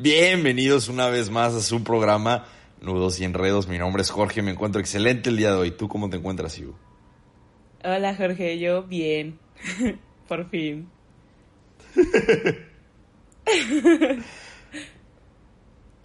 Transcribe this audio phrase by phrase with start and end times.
[0.00, 2.46] Bienvenidos una vez más a su programa
[2.80, 3.66] Nudos y Enredos.
[3.66, 5.72] Mi nombre es Jorge, me encuentro excelente el día de hoy.
[5.72, 6.78] ¿Tú cómo te encuentras, Ivo?
[7.82, 9.40] Hola Jorge, yo bien.
[10.28, 10.88] Por fin.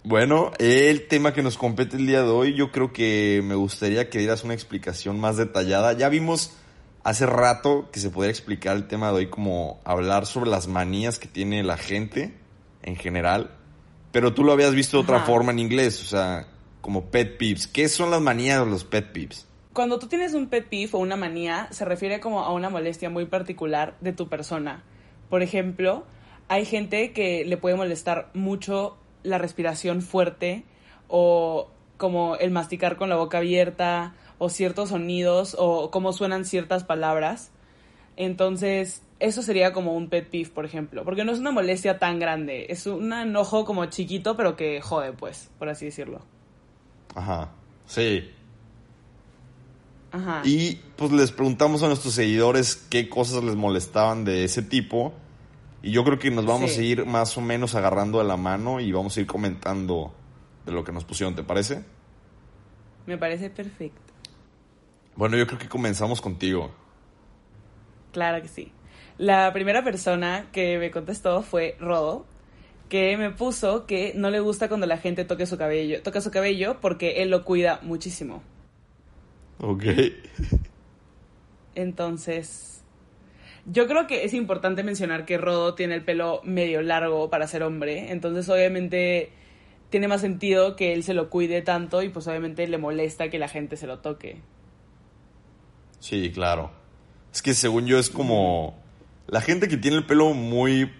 [0.02, 4.10] bueno, el tema que nos compete el día de hoy, yo creo que me gustaría
[4.10, 5.92] que dieras una explicación más detallada.
[5.92, 6.56] Ya vimos
[7.04, 11.20] hace rato que se podría explicar el tema de hoy como hablar sobre las manías
[11.20, 12.34] que tiene la gente
[12.82, 13.56] en general,
[14.14, 16.46] pero tú lo habías visto de otra forma en inglés, o sea,
[16.80, 17.66] como pet peeves.
[17.66, 19.44] ¿Qué son las manías de los pet peeves?
[19.72, 23.10] Cuando tú tienes un pet peeve o una manía, se refiere como a una molestia
[23.10, 24.84] muy particular de tu persona.
[25.28, 26.04] Por ejemplo,
[26.46, 30.62] hay gente que le puede molestar mucho la respiración fuerte
[31.08, 36.84] o como el masticar con la boca abierta o ciertos sonidos o cómo suenan ciertas
[36.84, 37.50] palabras.
[38.16, 42.18] Entonces, eso sería como un pet peeve, por ejemplo, porque no es una molestia tan
[42.18, 46.20] grande, es un enojo como chiquito, pero que jode, pues, por así decirlo.
[47.14, 47.52] Ajá,
[47.86, 48.30] sí.
[50.12, 50.42] Ajá.
[50.44, 55.14] Y pues les preguntamos a nuestros seguidores qué cosas les molestaban de ese tipo.
[55.82, 58.80] Y yo creo que nos vamos a ir más o menos agarrando de la mano
[58.80, 60.14] y vamos a ir comentando
[60.64, 61.84] de lo que nos pusieron, ¿te parece?
[63.06, 64.00] Me parece perfecto.
[65.16, 66.70] Bueno, yo creo que comenzamos contigo.
[68.12, 68.72] Claro que sí.
[69.18, 72.26] La primera persona que me contestó fue Rodo,
[72.88, 76.30] que me puso que no le gusta cuando la gente toque su cabello, toca su
[76.30, 78.42] cabello porque él lo cuida muchísimo.
[79.58, 79.84] Ok.
[81.74, 82.82] Entonces,
[83.66, 87.62] yo creo que es importante mencionar que Rodo tiene el pelo medio largo para ser
[87.62, 89.30] hombre, entonces obviamente
[89.90, 93.38] tiene más sentido que él se lo cuide tanto y pues obviamente le molesta que
[93.38, 94.40] la gente se lo toque.
[96.00, 96.72] Sí, claro.
[97.32, 98.83] Es que según yo es como...
[99.26, 100.92] La gente que tiene el pelo muy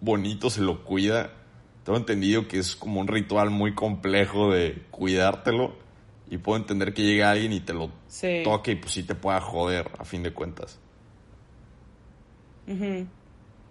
[0.00, 1.32] bonito se lo cuida.
[1.84, 5.76] Tengo entendido que es como un ritual muy complejo de cuidártelo.
[6.30, 7.90] Y puedo entender que llegue alguien y te lo
[8.42, 10.80] toque y pues sí te pueda joder, a fin de cuentas.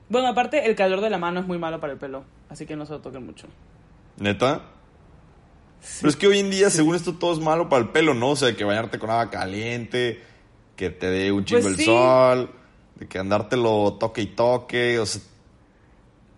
[0.10, 2.24] Bueno, aparte el calor de la mano es muy malo para el pelo.
[2.50, 3.48] Así que no se lo toquen mucho.
[4.18, 4.62] ¿Neta?
[6.00, 8.30] Pero es que hoy en día, según esto, todo es malo para el pelo, ¿no?
[8.32, 10.22] O sea, que bañarte con agua caliente,
[10.76, 12.52] que te dé un chingo pues el sol,
[13.02, 15.24] de que andártelo toque y toque, o sea...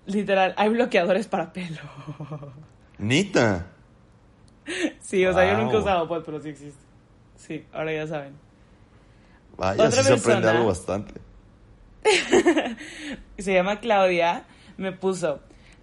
[0.05, 1.81] Literal, hay bloqueadores para pelo.
[2.97, 3.67] ¿Nita?
[5.01, 6.79] Sí, o sea, yo nunca he usado, pues, pero sí existe.
[7.35, 8.35] Sí, ahora ya saben.
[9.57, 11.19] Vaya, sí se aprende algo bastante.
[13.37, 14.45] se llama Claudia,
[14.77, 15.41] me puso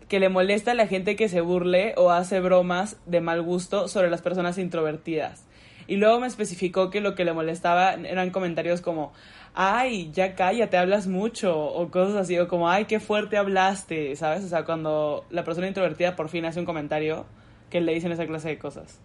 [0.09, 3.87] que le molesta a la gente que se burle o hace bromas de mal gusto
[3.87, 5.45] sobre las personas introvertidas.
[5.87, 9.13] Y luego me especificó que lo que le molestaba eran comentarios como,
[9.55, 14.45] ay, ya cállate, hablas mucho, o cosas así, o como, ay, qué fuerte hablaste, ¿sabes?
[14.45, 17.27] O sea, cuando la persona introvertida por fin hace un comentario
[17.69, 18.99] que le dicen esa clase de cosas.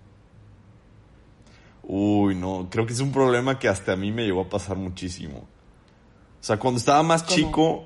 [1.84, 4.76] Uy, no, creo que es un problema que hasta a mí me llegó a pasar
[4.78, 5.38] muchísimo.
[5.38, 7.86] O sea, cuando estaba más chico,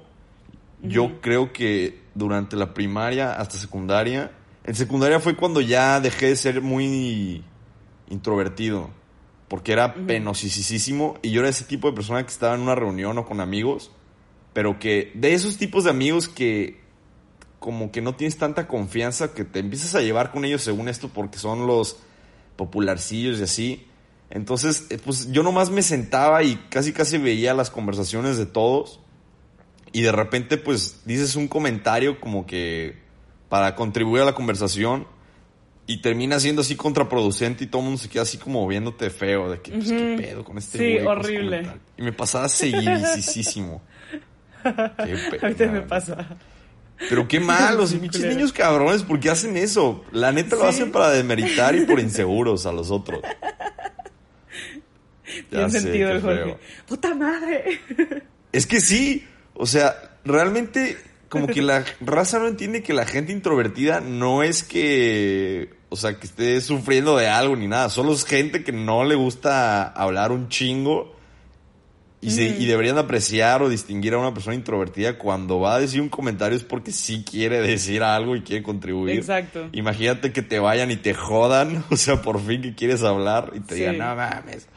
[0.82, 4.32] yo creo que durante la primaria hasta secundaria,
[4.64, 7.44] en secundaria fue cuando ya dejé de ser muy
[8.10, 8.90] introvertido.
[9.50, 13.18] Porque era penosísimo y yo era ese tipo de persona que estaba en una reunión
[13.18, 13.92] o con amigos,
[14.54, 16.80] pero que de esos tipos de amigos que
[17.60, 21.10] como que no tienes tanta confianza que te empiezas a llevar con ellos según esto
[21.10, 21.98] porque son los
[22.56, 23.86] popularcillos y así.
[24.30, 29.00] Entonces, eh, pues yo nomás me sentaba y casi casi veía las conversaciones de todos
[29.92, 32.98] y de repente pues dices un comentario como que
[33.50, 35.08] para contribuir a la conversación
[35.90, 39.50] y termina siendo así contraproducente y todo el mundo se queda así como viéndote feo,
[39.50, 41.68] de que, pues, qué pedo con este Sí, horrible.
[41.98, 43.82] Y me pasaba seguidísimo.
[44.64, 46.38] qué Ahorita me pasa.
[47.10, 50.06] Pero qué mal, los pinches niños cabrones, ¿por qué hacen eso?
[50.12, 53.22] La neta lo hacen para demeritar y por inseguros a los otros.
[55.50, 56.58] Tiene sentido el Jorge.
[56.88, 57.82] ¡Puta madre!
[58.52, 60.98] Es que sí, o sea, realmente
[61.30, 66.18] como que la raza no entiende que la gente introvertida no es que o sea,
[66.18, 67.90] que esté sufriendo de algo ni nada.
[67.90, 71.18] Solo es gente que no le gusta hablar un chingo.
[72.22, 76.10] Y, y deberían apreciar o distinguir a una persona introvertida cuando va a decir un
[76.10, 79.20] comentario es porque sí quiere decir algo y quiere contribuir.
[79.20, 79.70] Exacto.
[79.72, 83.62] Imagínate que te vayan y te jodan, o sea, por fin que quieres hablar y
[83.62, 84.68] te digan, no mames.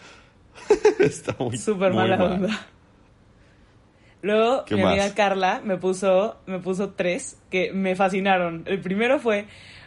[1.00, 2.68] Está muy Súper mala onda.
[4.22, 8.62] Luego, mi amiga Carla me puso, me puso tres que me fascinaron.
[8.66, 9.46] El primero fue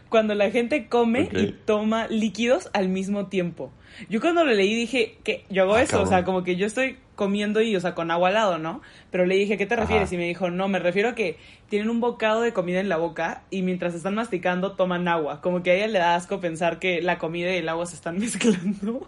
[0.10, 3.72] cuando la gente come y toma líquidos al mismo tiempo.
[4.10, 6.66] Yo cuando lo leí dije que yo hago ah, eso, o sea, como que yo
[6.68, 8.82] estoy comiendo y, o sea, con agua al lado, ¿no?
[9.10, 10.08] Pero le dije, ¿qué te refieres?
[10.10, 10.16] Ajá.
[10.16, 11.38] Y me dijo, no, me refiero a que
[11.70, 15.40] tienen un bocado de comida en la boca y mientras están masticando toman agua.
[15.42, 17.96] Como que a ella le da asco pensar que la comida y el agua se
[17.96, 19.08] están mezclando.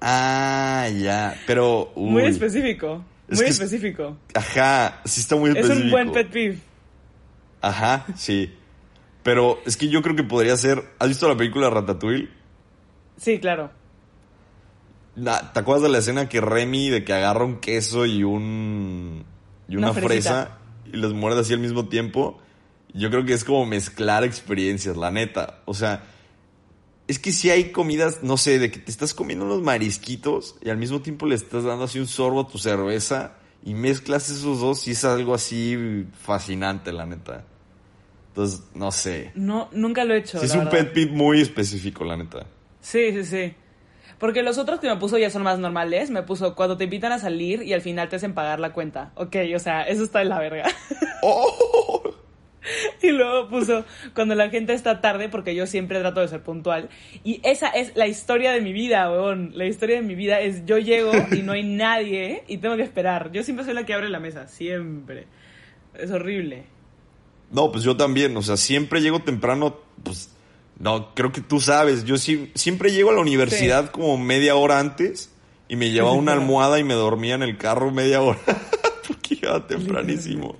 [0.00, 1.36] Ah, ya.
[1.46, 1.92] Pero.
[1.94, 2.10] uy.
[2.10, 3.04] Muy específico.
[3.28, 4.16] Es Muy es- específico.
[4.34, 5.84] Ajá, sí está muy Es específico.
[5.86, 6.58] un buen pet peeve.
[7.60, 8.52] Ajá, sí.
[9.26, 10.84] Pero es que yo creo que podría ser.
[11.00, 12.28] ¿Has visto la película Ratatouille?
[13.16, 13.72] Sí, claro.
[15.16, 19.24] ¿Te acuerdas de la escena que Remy de que agarra un queso y un
[19.68, 22.38] y una, fresa y los muerde así al mismo tiempo?
[22.94, 25.58] Yo creo que es como mezclar experiencias, la neta.
[25.64, 26.04] O sea,
[27.08, 30.70] es que si hay comidas, no sé, de que te estás comiendo unos marisquitos y
[30.70, 34.60] al mismo tiempo le estás dando así un sorbo a tu cerveza y mezclas esos
[34.60, 37.44] dos y es algo así fascinante, la neta.
[38.36, 39.32] Entonces, no sé.
[39.34, 40.38] No, nunca lo he hecho.
[40.38, 40.78] Sí, es la un verdad.
[40.80, 42.44] pet peeve muy específico, la neta.
[42.82, 43.54] Sí, sí, sí.
[44.18, 46.10] Porque los otros que me puso ya son más normales.
[46.10, 49.12] Me puso cuando te invitan a salir y al final te hacen pagar la cuenta.
[49.14, 50.64] Ok, o sea, eso está en la verga.
[51.22, 52.02] ¡Oh!
[53.00, 56.90] y luego puso cuando la gente está tarde, porque yo siempre trato de ser puntual.
[57.24, 59.52] Y esa es la historia de mi vida, weón.
[59.54, 62.82] La historia de mi vida es yo llego y no hay nadie y tengo que
[62.82, 63.32] esperar.
[63.32, 65.26] Yo siempre soy la que abre la mesa, siempre.
[65.94, 66.75] Es horrible.
[67.50, 70.30] No, pues yo también, o sea, siempre llego temprano, pues,
[70.78, 74.78] no, creo que tú sabes, yo sí, siempre llego a la universidad como media hora
[74.78, 75.30] antes
[75.68, 78.40] y me llevaba una almohada y me dormía en el carro media hora,
[79.08, 80.56] porque llegaba tempranísimo.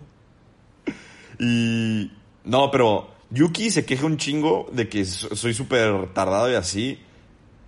[1.39, 2.11] Y,
[2.45, 6.99] no, pero Yuki se queja un chingo de que so- soy súper tardado y así,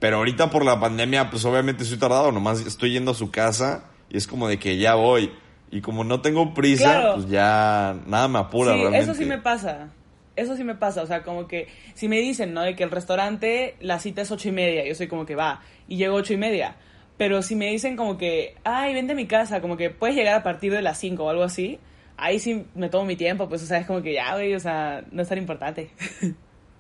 [0.00, 3.90] pero ahorita por la pandemia, pues obviamente soy tardado, nomás estoy yendo a su casa
[4.08, 5.32] y es como de que ya voy.
[5.70, 7.14] Y como no tengo prisa, Claro.
[7.16, 9.04] pues ya nada me apura sí, realmente.
[9.04, 9.88] eso sí me pasa.
[10.36, 11.02] Eso sí me pasa.
[11.02, 12.62] O sea, como que si me dicen, ¿no?
[12.62, 14.86] De que el restaurante, la cita es ocho y media.
[14.86, 15.60] Yo soy como que va.
[15.88, 16.76] Y llego ocho y media.
[17.16, 20.34] Pero si me dicen como que, ay, vente a mi casa, como que puedes llegar
[20.36, 21.80] a partir de las cinco o algo así.
[22.16, 24.60] Ahí sí me tomo mi tiempo, pues, o sea, es como que ya, güey, o
[24.60, 25.90] sea, no es tan importante.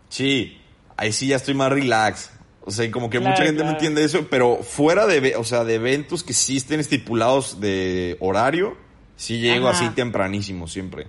[0.08, 0.56] Sí,
[0.96, 2.32] ahí sí ya estoy más relax.
[2.68, 5.44] O sea, y como que Claro, mucha gente no entiende eso, pero fuera de, o
[5.44, 8.76] sea, de eventos que sí estén estipulados de horario,
[9.16, 9.78] sí llego Ajá.
[9.86, 11.06] así tempranísimo siempre.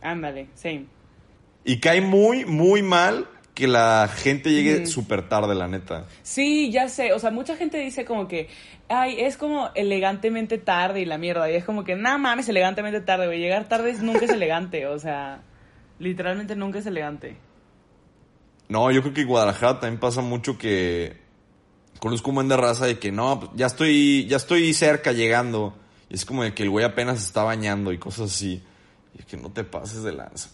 [0.00, 0.86] Ándale, same.
[1.64, 4.86] Y cae muy, muy mal que la gente llegue Ujú.
[4.86, 6.06] súper tarde, la neta.
[6.22, 7.12] Sí, ya sé.
[7.12, 8.48] O sea, mucha gente dice como que,
[8.88, 11.50] ay, es como elegantemente tarde y la mierda.
[11.50, 13.40] Y es como que, nada mames, elegantemente tarde, güey.
[13.40, 14.86] Llegar tarde nunca es elegante.
[14.86, 15.42] O sea,
[15.98, 17.36] literalmente nunca es elegante.
[18.70, 21.16] No, yo creo que Guadalajara también pasa mucho que
[21.98, 25.74] conozco un buen de raza de que no, pues, ya estoy, ya estoy cerca llegando.
[26.08, 28.62] Y es como de que el güey apenas está bañando y cosas así.
[29.16, 30.50] Y es que no te pases de lanza.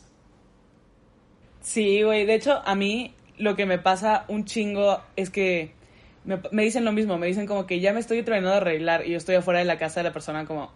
[1.60, 2.24] Sí, güey.
[2.24, 5.74] De hecho, a mí lo que me pasa un chingo es que
[6.24, 7.18] me, dicen lo mismo.
[7.18, 9.66] Me dicen como que ya me estoy terminando de arreglar y yo estoy afuera de
[9.66, 10.72] la casa de la persona como,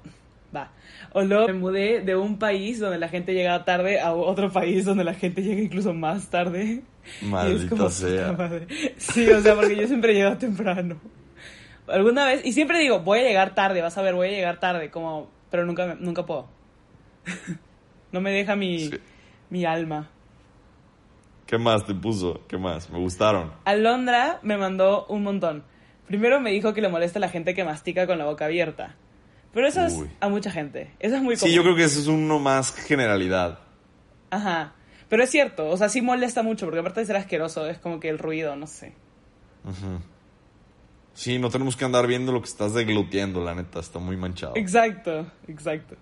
[0.54, 0.72] va.
[1.14, 4.84] O luego me mudé de un país donde la gente llega tarde a otro país
[4.84, 6.82] donde la gente llega incluso más tarde.
[7.20, 8.32] Es Maldita como, sea.
[8.32, 8.66] madre.
[8.98, 11.00] Sí, o sea, porque yo siempre llego temprano.
[11.88, 14.60] Alguna vez, y siempre digo, voy a llegar tarde, vas a ver, voy a llegar
[14.60, 16.48] tarde, como, pero nunca, nunca puedo.
[18.12, 18.98] no me deja mi, Sí.
[19.50, 20.08] mi alma.
[21.46, 22.42] ¿Qué más te puso?
[22.46, 22.88] ¿Qué más?
[22.90, 23.52] Me gustaron.
[23.64, 25.64] Alondra me mandó un montón.
[26.06, 28.94] Primero me dijo que le molesta a la gente que mastica con la boca abierta.
[29.52, 30.08] Pero eso es Uy.
[30.20, 30.92] a mucha gente.
[31.00, 31.50] Eso es muy común.
[31.50, 33.58] Sí, yo creo que eso es uno más generalidad.
[34.30, 34.74] Ajá.
[35.10, 38.00] Pero es cierto, o sea, sí molesta mucho, porque aparte de ser asqueroso, es como
[38.00, 38.94] que el ruido, no sé.
[41.14, 44.52] Sí, no tenemos que andar viendo lo que estás deglutiendo, la neta, está muy manchado.
[44.56, 45.96] Exacto, exacto.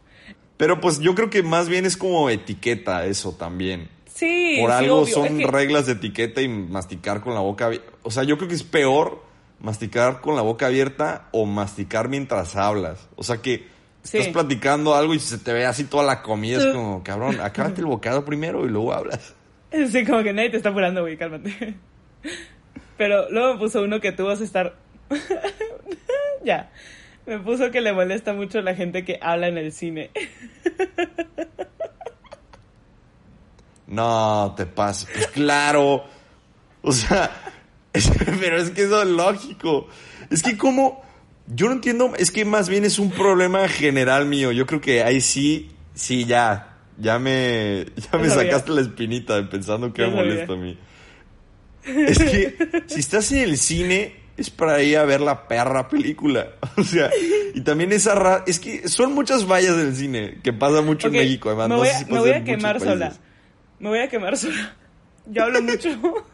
[0.56, 3.88] Pero pues yo creo que más bien es como etiqueta eso también.
[4.12, 5.14] Sí, Por sí, algo obvio.
[5.14, 7.90] son Es que- reglas de etiqueta y masticar con la boca abierta.
[8.02, 9.22] O sea, yo creo que es peor
[9.60, 13.08] masticar con la boca abierta o masticar mientras hablas.
[13.16, 13.66] O sea que
[14.10, 14.16] Sí.
[14.16, 16.58] estás platicando algo y se te ve así toda la comida.
[16.58, 19.34] Es como, cabrón, acábate el bocado primero y luego hablas.
[19.70, 21.74] Sí, como que nadie te está apurando, güey, cálmate.
[22.96, 24.76] Pero luego me puso uno que tú vas a estar...
[26.42, 26.70] ya.
[27.26, 30.10] Me puso que le molesta mucho la gente que habla en el cine.
[33.86, 35.10] No, te pases.
[35.12, 36.04] Pues claro.
[36.80, 37.30] O sea,
[38.40, 39.88] pero es que eso es lógico.
[40.30, 41.02] Es que como,
[41.54, 44.52] yo no entiendo, es que más bien es un problema general mío.
[44.52, 49.92] Yo creo que ahí sí, sí, ya, ya me, ya me sacaste la espinita pensando
[49.92, 50.78] que me molesta a mí.
[51.84, 56.48] Es que si estás en el cine es para ir a ver la perra película.
[56.76, 57.10] O sea,
[57.54, 61.14] y también esa ra es que son muchas vallas del cine que pasa mucho en
[61.14, 61.68] México, además.
[61.68, 63.12] me no voy sé a, si me voy a quemar sola.
[63.80, 64.76] Me voy a quemar sola.
[65.26, 65.88] Yo hablo mucho.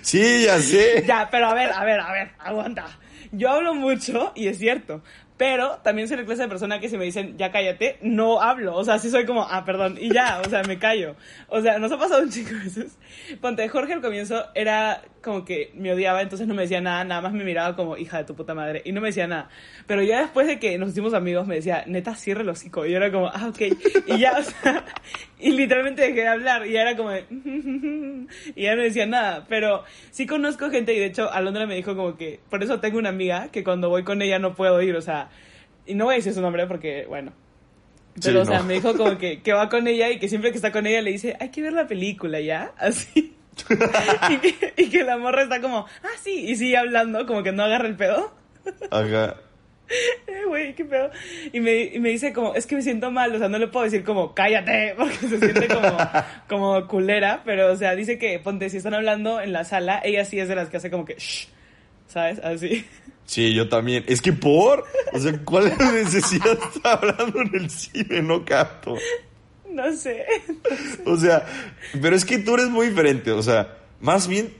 [0.00, 1.04] Sí, ya sé.
[1.06, 2.86] ya, pero a ver, a ver, a ver, aguanta.
[3.32, 5.02] Yo hablo mucho y es cierto.
[5.36, 8.74] Pero también soy la clase de persona que si me dicen, ya cállate, no hablo.
[8.74, 11.14] O sea, sí soy como, ah, perdón, y ya, o sea, me callo.
[11.48, 12.98] O sea, nos ha pasado un chico veces.
[13.40, 17.20] Ponte, Jorge al comienzo era como que me odiaba, entonces no me decía nada, nada
[17.20, 19.50] más me miraba como, hija de tu puta madre, y no me decía nada.
[19.88, 22.86] Pero ya después de que nos hicimos amigos, me decía, neta, cierre el hocico.
[22.86, 23.76] Y yo era como, ah, ok.
[24.06, 24.84] Y ya, o sea,
[25.40, 27.10] y literalmente dejé de hablar, y ya era como,
[28.54, 29.44] y ya no decía nada.
[29.48, 32.98] Pero sí conozco gente, y de hecho, Alondra me dijo como que, por eso tengo
[32.98, 35.28] una amiga que cuando voy con ella no puedo ir, o sea,
[35.86, 37.32] y no voy a decir su nombre porque, bueno.
[38.22, 40.56] Pero, o sea, me dijo como que, que va con ella y que siempre que
[40.56, 42.72] está con ella le dice, hay que ver la película, ¿ya?
[42.78, 43.35] Así.
[44.30, 47.52] y, que, y que la morra está como, ah, sí, y sigue hablando, como que
[47.52, 48.32] no agarra el pedo.
[48.90, 49.36] Ajá.
[50.26, 51.10] Eh, güey, qué pedo.
[51.52, 53.68] Y me, y me dice como, es que me siento mal, o sea, no le
[53.68, 55.96] puedo decir como, cállate, porque se siente como,
[56.48, 60.24] como culera, pero, o sea, dice que, ponte, si están hablando en la sala, ella
[60.24, 61.48] sí es de las que hace como que, shh,
[62.08, 62.40] ¿sabes?
[62.40, 62.84] Así.
[63.24, 64.04] Sí, yo también.
[64.06, 68.22] Es que por, o sea, ¿cuál es la necesidad de estar hablando en el cine?
[68.22, 68.96] No capto.
[69.76, 70.24] No sé.
[71.04, 71.44] O sea,
[72.00, 73.30] pero es que tú eres muy diferente.
[73.32, 74.52] O sea, más bien,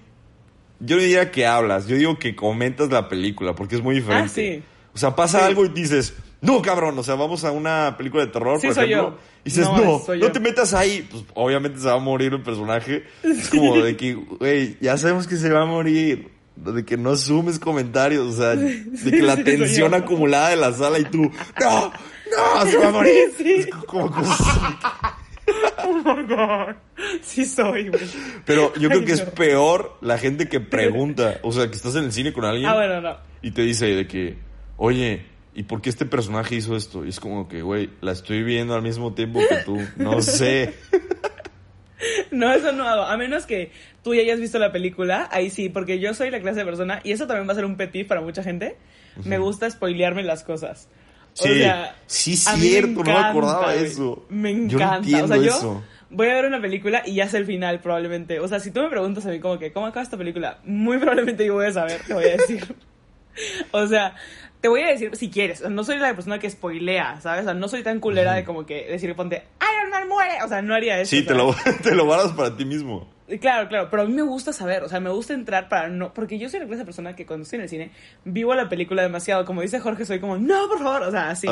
[0.80, 4.24] yo no diría que hablas, yo digo que comentas la película, porque es muy diferente.
[4.24, 4.62] Ah, sí.
[4.94, 8.32] O sea, pasa algo y dices, no, cabrón, o sea, vamos a una película de
[8.32, 9.10] terror, Sí, por soy ejemplo.
[9.10, 9.18] yo.
[9.44, 10.32] Y dices, No, no, soy no yo".
[10.32, 11.06] te metas ahí.
[11.10, 13.04] Pues obviamente se va a morir el personaje.
[13.22, 16.28] Es como de que, güey, ya sabemos que se va a morir.
[16.56, 20.98] De que no asumes comentarios, o sea, de que la tensión acumulada de la sala
[20.98, 21.30] y tú,
[21.60, 21.92] no,
[22.30, 23.32] no, se va a morir.
[23.36, 23.66] Sí.
[23.86, 24.44] Como así.
[25.88, 26.74] Oh my God.
[27.22, 28.02] Sí soy, güey.
[28.44, 31.94] Pero yo creo Ay, que es peor la gente que pregunta, o sea, que estás
[31.94, 33.16] en el cine con alguien Ah, bueno, no.
[33.42, 34.36] y te dice de que,
[34.76, 37.04] oye, ¿y por qué este personaje hizo esto?
[37.04, 39.78] Y es como que, güey, la estoy viendo al mismo tiempo que tú.
[39.96, 40.74] No sé.
[42.32, 43.02] No, eso no hago.
[43.02, 43.70] A menos que
[44.02, 47.00] tú ya hayas visto la película, ahí sí, porque yo soy la clase de persona,
[47.04, 48.76] y eso también va a ser un petit para mucha gente.
[49.24, 50.88] Me gusta spoilearme las cosas.
[51.36, 54.24] Sí, o sea, sí, cierto, no me acordaba eso.
[54.30, 55.24] Me Yo no encanta.
[55.24, 55.84] o sea, yo eso.
[56.08, 58.40] voy a ver una película y ya sé el final, probablemente.
[58.40, 60.60] O sea, si tú me preguntas a mí como que, ¿cómo acaba esta película?
[60.64, 62.74] Muy probablemente yo voy a saber, te voy a decir.
[63.70, 64.14] o sea,
[64.62, 65.60] te voy a decir si quieres.
[65.68, 67.42] No soy la persona que spoilea, ¿sabes?
[67.42, 70.42] O sea, no soy tan culera de como que decir, ponte, Iron Man muere.
[70.42, 71.10] O sea, no haría eso.
[71.10, 73.14] Sí, te lo, te lo guardas para ti mismo.
[73.40, 76.14] Claro, claro, pero a mí me gusta saber, o sea, me gusta entrar para no,
[76.14, 77.90] porque yo soy la clase de persona que cuando estoy en el cine
[78.24, 81.48] vivo la película demasiado, como dice Jorge, soy como, no, por favor, o sea, así.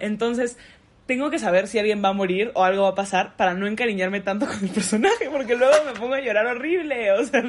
[0.00, 0.58] Entonces,
[1.06, 3.66] tengo que saber si alguien va a morir o algo va a pasar para no
[3.66, 7.42] encariñarme tanto con el personaje, porque luego me pongo a llorar horrible, o sea,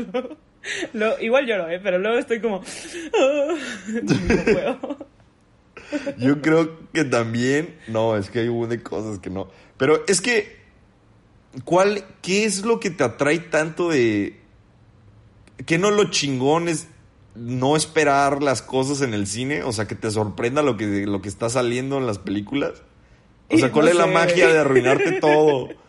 [0.94, 1.80] lo- igual lloro, ¿eh?
[1.84, 2.62] pero luego estoy como,
[3.14, 3.56] "Ah,
[4.04, 5.08] no puedo.
[6.18, 9.50] Yo creo que también, no, es que hay un de cosas que no.
[9.78, 10.65] Pero es que,
[11.64, 14.40] ¿cuál, qué es lo que te atrae tanto de,
[15.66, 16.88] que no lo chingón es
[17.36, 19.64] no esperar las cosas en el cine?
[19.64, 22.84] O sea, que te sorprenda lo que, lo que está saliendo en las películas.
[23.50, 25.70] O sea, Y ¿cuál no es la magia de arruinarte todo?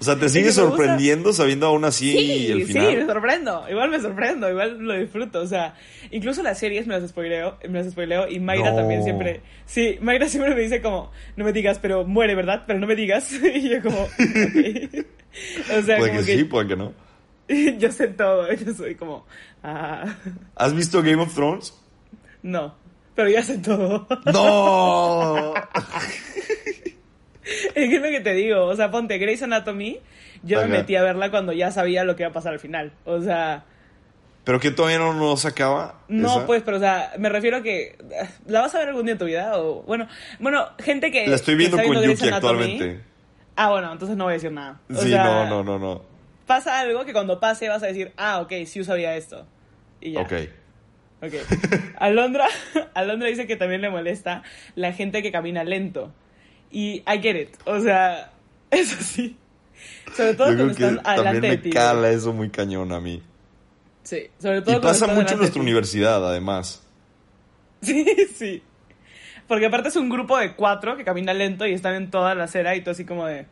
[0.00, 2.96] O sea, ¿te sigue me gusta- sorprendiendo sabiendo aún así Sí, el sí, final?
[2.98, 3.64] me sorprendo.
[3.68, 5.40] Igual me sorprendo, igual lo disfruto.
[5.40, 5.74] O sea,
[6.12, 8.76] incluso las series me las spoileo, me las spoileo y Mayra No.
[8.76, 9.40] también siempre.
[9.66, 12.62] Sí, Mayra siempre me dice como, no me digas, pero muere, ¿verdad?
[12.66, 13.32] Pero no me digas.
[13.54, 15.06] Y yo como, ok.
[15.78, 16.92] O sea, puede como que, que, sí, puede que no.
[17.78, 18.52] yo sé todo.
[18.52, 19.26] Yo soy como,
[19.64, 20.04] ah,
[20.54, 21.74] ¿Has visto Game of Thrones?
[22.42, 22.74] no.
[23.16, 24.06] Pero ya sé todo.
[24.32, 25.52] ¡No!
[27.74, 28.64] es que es lo que te digo.
[28.66, 29.98] O sea, ponte Grey's Anatomy.
[30.42, 30.72] Yo me Ajá.
[30.74, 32.92] metí a verla cuando ya sabía lo que iba a pasar al final.
[33.04, 33.64] O sea,
[34.44, 36.00] ¿Pero que todavía no nos acaba?
[36.08, 36.46] No, esa?
[36.46, 37.98] pues, pero o sea, me refiero a que
[38.46, 41.34] la vas a ver algún día en tu vida o bueno, bueno, gente que La
[41.36, 43.00] estoy viendo con Grey's Yuki Anatomy- actualmente.
[43.56, 44.80] Ah, bueno, entonces no voy a decir nada.
[44.90, 46.02] O Sí, sea, no, no, no, no.
[46.46, 49.44] Pasa algo que cuando pase vas a decir, "Ah, ok, sí sabía esto."
[50.00, 50.20] Y ya.
[50.20, 50.32] Ok.
[51.20, 51.34] Ok.
[51.98, 52.46] Alondra,
[52.94, 54.42] Alondra dice que también le molesta
[54.76, 56.12] la gente que camina lento.
[56.70, 57.56] Y I get it.
[57.64, 58.30] O sea,
[58.70, 59.36] eso sí.
[60.16, 61.70] Sobre todo Yo cuando creo que están adelante también de me ti.
[61.70, 63.22] cala eso muy cañón a mí.
[64.02, 65.60] Sí, sobre todo Y cuando pasa están mucho en de nuestra ti.
[65.60, 66.82] universidad, además.
[67.80, 68.62] Sí, sí.
[69.46, 72.44] Porque aparte es un grupo de cuatro que camina lento y están en toda la
[72.44, 73.46] acera y tú así como de...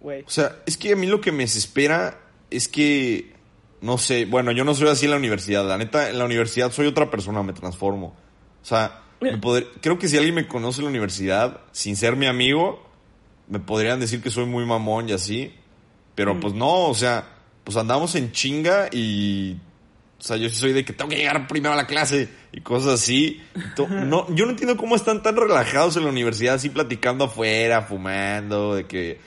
[0.00, 0.22] Güey.
[0.26, 2.18] O sea, es que a mí lo que me desespera
[2.50, 3.34] es que,
[3.82, 5.66] no sé, bueno, yo no soy así en la universidad.
[5.66, 8.16] La neta, en la universidad soy otra persona, me transformo.
[8.62, 12.16] O sea, me poder- creo que si alguien me conoce en la universidad, sin ser
[12.16, 12.84] mi amigo,
[13.48, 15.54] me podrían decir que soy muy mamón y así.
[16.14, 16.40] Pero Mm.
[16.40, 17.28] pues no, o sea,
[17.64, 19.56] pues andamos en chinga y...
[20.18, 22.62] O sea, yo sí soy de que tengo que llegar primero a la clase y
[22.62, 23.42] cosas así.
[24.06, 28.74] No, yo no entiendo cómo están tan relajados en la universidad, así platicando afuera, fumando,
[28.74, 29.20] de que...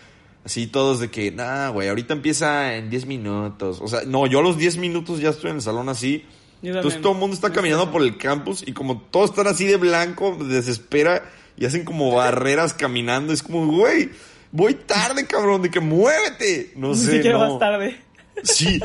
[0.44, 3.80] Así todos de que, nah, güey, ahorita empieza en 10 minutos.
[3.82, 6.26] O sea, no, yo a los 10 minutos ya estoy en el salón así.
[6.62, 9.78] Entonces todo el mundo está caminando por el campus y como todos están así de
[9.78, 11.24] blanco, desespera
[11.58, 13.32] y hacen como barreras caminando.
[13.34, 14.10] Es como, güey,
[14.52, 16.74] voy tarde, cabrón, de que muévete.
[16.76, 17.24] No sé.
[17.24, 17.40] Ni no.
[17.40, 18.00] vas tarde.
[18.44, 18.80] Sí.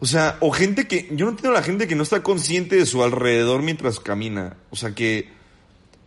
[0.00, 1.08] O sea, o gente que.
[1.12, 4.56] Yo no entiendo la gente que no está consciente de su alrededor mientras camina.
[4.70, 5.28] O sea, que.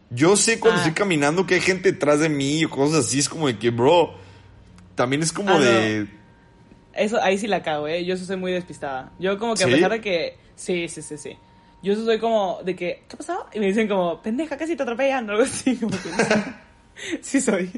[0.09, 0.83] Yo sé cuando Ah.
[0.83, 3.19] estoy caminando que hay gente detrás de mí o cosas así.
[3.19, 4.13] Es como de que, bro.
[4.95, 6.07] También es como Ah, de.
[6.93, 8.05] Eso, ahí sí la cago, ¿eh?
[8.05, 9.11] Yo soy muy despistada.
[9.19, 10.37] Yo como que a pesar de que...
[10.57, 11.37] Sí, sí, sí, sí.
[11.81, 13.03] Yo soy como de que...
[13.07, 13.47] ¿Qué ha pasado?
[13.53, 15.77] Y me dicen como, pendeja, casi te atropellan o algo así.
[15.77, 16.09] Como que...
[17.21, 17.71] sí soy.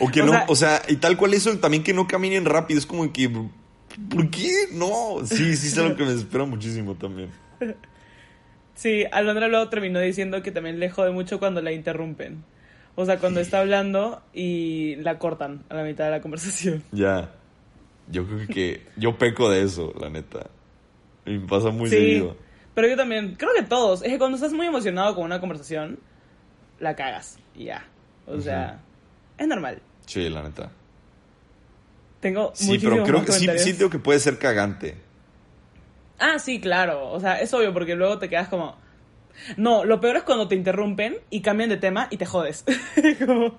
[0.00, 0.32] O que O no.
[0.32, 2.78] sea- o sea, y tal cual eso también que no caminen rápido.
[2.80, 3.28] Es como que.
[3.28, 4.50] ¿Por qué?
[4.72, 5.18] No.
[5.24, 7.30] Sí, sí, es algo que me espera muchísimo también.
[8.74, 12.44] Sí, Alondra luego terminó diciendo que también le jode mucho cuando la interrumpen.
[12.94, 16.82] O sea, cuando está hablando y la cortan a la mitad de la conversación.
[16.92, 17.32] Ya.
[18.10, 18.86] Yo creo que.
[18.96, 20.46] Yo peco de eso, la neta.
[21.28, 22.36] Y me pasa muy sí, seguido.
[22.74, 24.02] pero yo también, creo que todos.
[24.02, 25.98] Es que cuando estás muy emocionado con una conversación,
[26.80, 27.84] la cagas y ya.
[28.26, 28.80] O sea,
[29.36, 29.80] es normal.
[30.06, 30.70] Sí, la neta.
[32.20, 34.96] Tengo Sí, pero creo que sí, sí creo que puede ser cagante.
[36.18, 37.10] Ah, sí, claro.
[37.10, 38.76] O sea, es obvio porque luego te quedas como...
[39.56, 42.64] No, lo peor es cuando te interrumpen y cambian de tema y te jodes.
[43.24, 43.56] Como-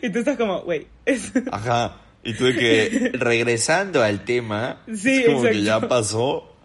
[0.00, 0.86] Y tú estás como, güey.
[1.04, 1.96] es- Ajá.
[2.22, 6.55] Y tú de que regresando al tema, Sí, es como que ya pasó.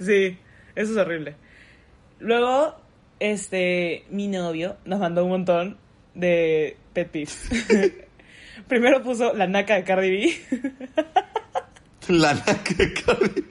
[0.00, 0.38] Sí,
[0.74, 1.36] eso es horrible.
[2.20, 2.76] Luego,
[3.20, 5.78] este, mi novio nos mandó un montón
[6.14, 7.48] de pet peeves.
[8.68, 10.34] Primero puso la naca de Cardi B.
[12.08, 13.46] La naca de Cardi.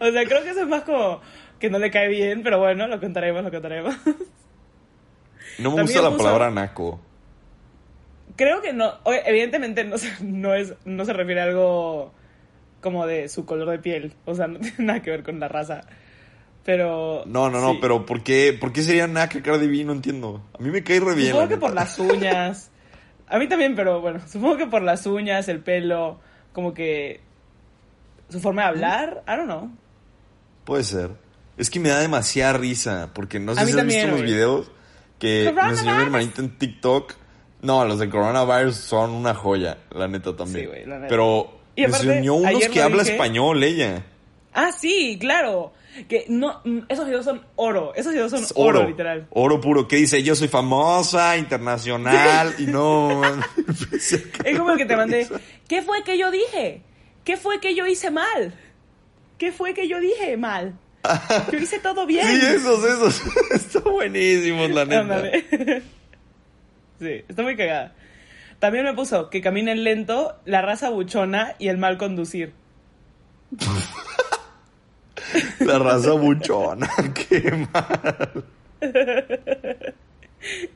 [0.00, 1.20] o sea, creo que eso es más como
[1.58, 3.94] que no le cae bien, pero bueno, lo contaremos, lo contaremos.
[5.58, 7.00] No me También gusta la puso- palabra naco.
[8.36, 12.14] Creo que no, oye, evidentemente no, se- no, es, no se refiere a algo
[12.82, 15.48] como de su color de piel, o sea, no tiene nada que ver con la
[15.48, 15.80] raza.
[16.64, 17.24] Pero...
[17.26, 19.84] No, no, no, pero ¿por qué, ¿por qué sería naca Cardi B?
[19.84, 20.42] No entiendo.
[20.56, 21.30] A mí me cae re bien.
[21.30, 22.70] Supongo que por las uñas.
[23.26, 26.20] A mí también, pero bueno, supongo que por las uñas, el pelo,
[26.52, 27.20] como que
[28.28, 29.70] su forma de hablar, I don't know.
[30.64, 31.10] Puede ser.
[31.56, 34.70] Es que me da demasiada risa, porque no sé si has también, visto los videos
[35.18, 37.14] que me enseñó mi hermanito en TikTok.
[37.60, 40.64] No, los de coronavirus son una joya, la neta también.
[40.64, 41.08] Sí, güey, la neta.
[41.08, 44.04] Pero Y aparte, enseñó unos que habla dije- español, ella.
[44.52, 45.72] Ah, sí, claro.
[46.08, 47.92] Que no, mm, esos videos son oro.
[47.94, 49.26] Esos videos son oro, literal.
[49.30, 53.22] Oro puro, que dice, yo soy famosa, internacional, y no...
[54.44, 55.28] Es como el que te mandé.
[55.68, 56.82] ¿Qué fue que yo dije?
[57.24, 58.54] ¿Qué fue que yo hice mal?
[59.38, 60.74] ¿Qué fue que yo dije mal?
[61.50, 62.26] Yo hice todo bien.
[62.26, 63.22] Sí, esos, esos.
[63.50, 65.22] Están buenísimos, la neta.
[67.00, 67.94] Sí, está muy cagada.
[68.62, 72.52] También me puso que caminen lento, la raza buchona y el mal conducir.
[75.58, 78.44] La raza buchona, qué mal.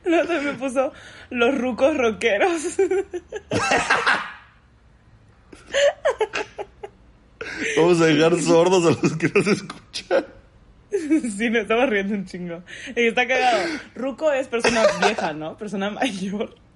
[0.03, 0.91] No, también me puso
[1.29, 2.75] los rucos rockeros.
[7.77, 10.25] Vamos a dejar sordos a los que nos escuchan.
[10.91, 12.63] Sí, nos estamos riendo un chingo.
[12.97, 13.63] Está cagado.
[13.95, 15.57] Ruco es persona vieja, ¿no?
[15.57, 16.66] Persona mayor.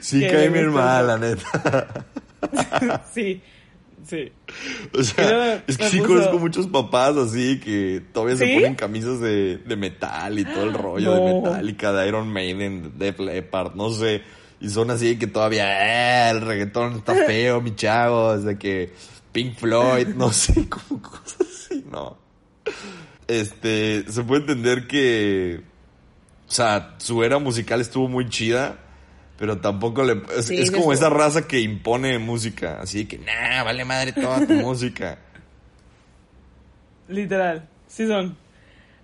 [0.00, 2.06] Sí, cae mal, el- la neta.
[3.12, 3.40] Sí,
[4.06, 4.30] sí.
[4.96, 9.18] O sea, es que sí puso- conozco muchos papás así que todavía se ponen camisas
[9.20, 11.24] de, de metal y todo el rollo No.
[11.26, 14.22] de Metallica, de Iron Maiden, de Leppard, no sé.
[14.60, 18.92] Y son así que todavía, eh, el reggaetón está feo, mi chavo, de que
[19.32, 22.18] Pink Floyd, no sé, como cosas así, no.
[23.26, 25.62] Este, se puede entender que,
[26.46, 28.78] o sea, su era musical estuvo muy chida,
[29.36, 33.64] pero tampoco le, es, Sí, es como esa raza que impone música, así que, nah,
[33.64, 35.18] vale madre toda tu música.
[37.08, 38.36] Literal, sí son.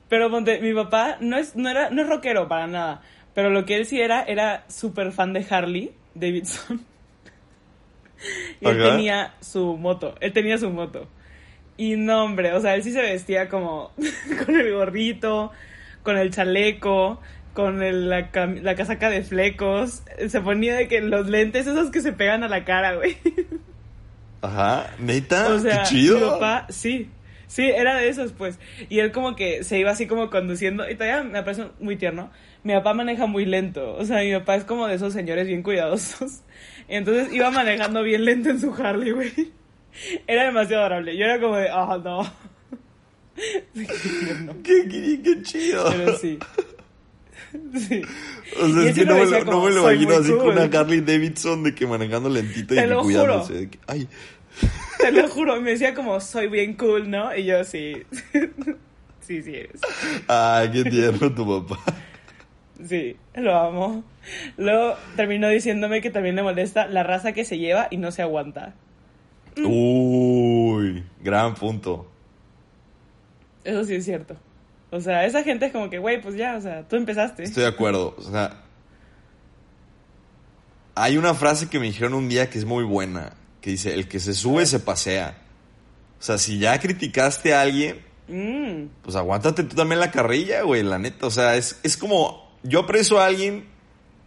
[0.09, 3.03] Pero ponte, mi papá no es, no era, no es rockero para nada.
[3.35, 6.85] Pero lo que él sí era, era súper fan de Harley Davidson.
[8.61, 10.15] y él tenía su moto.
[10.21, 11.09] Él tenía su moto.
[11.77, 13.93] Y no, hombre, o sea, él sí se vestía como
[14.45, 15.53] con el gorrito,
[16.03, 17.21] con el chaleco,
[17.55, 20.03] con el- la, cam- la casaca de flecos.
[20.29, 23.17] Se ponía de que los lentes, esos que se pegan a la cara, güey.
[24.43, 26.19] Ajá, neta, O sea, qué chido.
[26.19, 27.11] mi papá, sí.
[27.47, 28.59] Sí, era de esos, pues.
[28.89, 30.89] Y él como que se iba así como conduciendo.
[30.89, 32.31] Y todavía me parece muy tierno.
[32.63, 33.95] Mi papá maneja muy lento.
[33.97, 36.43] O sea, mi papá es como de esos señores bien cuidadosos.
[36.89, 39.33] Y entonces iba manejando bien lento en su Harley, güey.
[40.29, 41.17] Era demasiado adorable.
[41.17, 42.23] Yo era como de, ah, no.
[43.35, 44.55] Sí, qué tierno.
[44.63, 45.85] Qué, qué- qué chido.
[45.91, 46.39] Pero sí.
[47.89, 48.03] Sí.
[48.63, 50.31] O Y sea, es que no, me lo, no como, me lo "Soy imagino así
[50.31, 50.51] con cool".
[50.59, 53.47] una Harley Davidson de que manejando lentito y Te lo cuidándose.
[53.49, 53.61] juro.
[53.61, 54.09] de que, ay,
[54.99, 57.35] Te lo juro, me decía como, soy bien cool, ¿no?
[57.35, 57.95] Y yo, sí.
[59.21, 59.81] sí, sí eres.
[60.29, 61.83] Ay, qué tierno tu papá.
[62.87, 64.05] Sí, lo amo.
[64.57, 68.23] Luego terminó diciéndome que también le molesta la raza que se lleva y no se
[68.23, 68.75] aguanta.
[69.63, 72.07] Uy, gran punto.
[73.65, 74.37] Eso sí es cierto.
[74.93, 77.43] O sea, esa gente es como que, güey, pues ya, o sea, tú empezaste.
[77.45, 78.15] Estoy de acuerdo.
[78.19, 78.63] O sea,
[80.95, 84.09] hay una frase que me dijeron un día que es muy buena, que dice, el
[84.09, 85.39] que se sube se pasea.
[86.19, 90.85] O sea, si ya criticaste a alguien, Mm, pues aguántate tú también la carrilla, güey,
[90.85, 91.27] la neta.
[91.27, 93.65] O sea, es, es como, yo aprecio a alguien,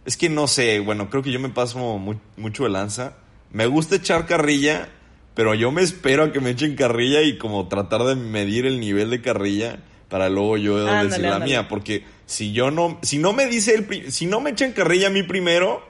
[0.04, 3.14] es que no sé, bueno, creo que yo me paso mu- mucho de lanza.
[3.50, 4.90] Me gusta echar carrilla,
[5.34, 8.78] pero yo me espero a que me echen carrilla y como tratar de medir el
[8.78, 11.44] nivel de carrilla para luego yo Ándale, decir la ándale.
[11.52, 11.68] mía.
[11.68, 15.10] Porque si yo no, si no me dice el, si no me echan carrilla a
[15.10, 15.82] mí primero,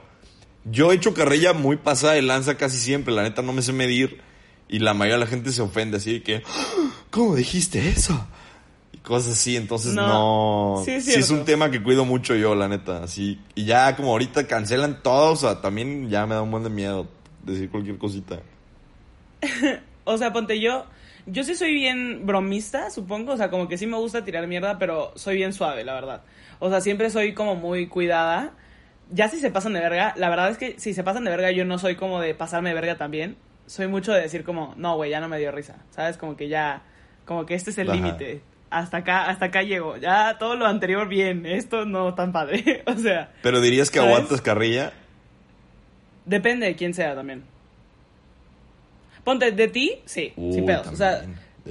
[0.65, 4.21] yo echo carrilla muy pasada de lanza casi siempre, la neta no me sé medir
[4.67, 8.27] y la mayoría de la gente se ofende así que, "Ah, ¿cómo dijiste eso?
[8.91, 10.07] Y cosas así, entonces no...
[10.77, 13.39] No, sí es sí es un tema que cuido mucho yo, la neta, así.
[13.53, 16.69] Y ya como ahorita cancelan todo, o sea, también ya me da un buen de
[16.71, 17.07] miedo
[17.43, 18.39] decir cualquier cosita.
[20.07, 20.85] O sea, ponte yo.
[21.27, 23.33] Yo sí soy bien bromista, supongo.
[23.33, 26.21] O sea, como que sí me gusta tirar mierda, pero soy bien suave, la verdad.
[26.59, 28.51] O sea, siempre soy como muy cuidada.
[29.11, 31.51] Ya si se pasan de verga, la verdad es que si se pasan de verga,
[31.51, 33.37] yo no soy como de pasarme de verga también.
[33.67, 35.77] Soy mucho de decir como, no, güey, ya no me dio risa.
[35.91, 36.17] ¿Sabes?
[36.17, 36.83] Como que ya.
[37.25, 38.41] Como que este es el límite.
[38.69, 39.97] Hasta acá, hasta acá llego.
[39.97, 41.45] Ya todo lo anterior bien.
[41.45, 42.83] Esto no tan padre.
[42.87, 44.13] o sea, Pero dirías que ¿Sabes?
[44.13, 44.91] aguantas carrilla.
[46.25, 47.43] depende de quién sea también.
[49.25, 50.87] Ponte, de ti, sí, Uy, sin pedos.
[50.87, 51.25] O sea,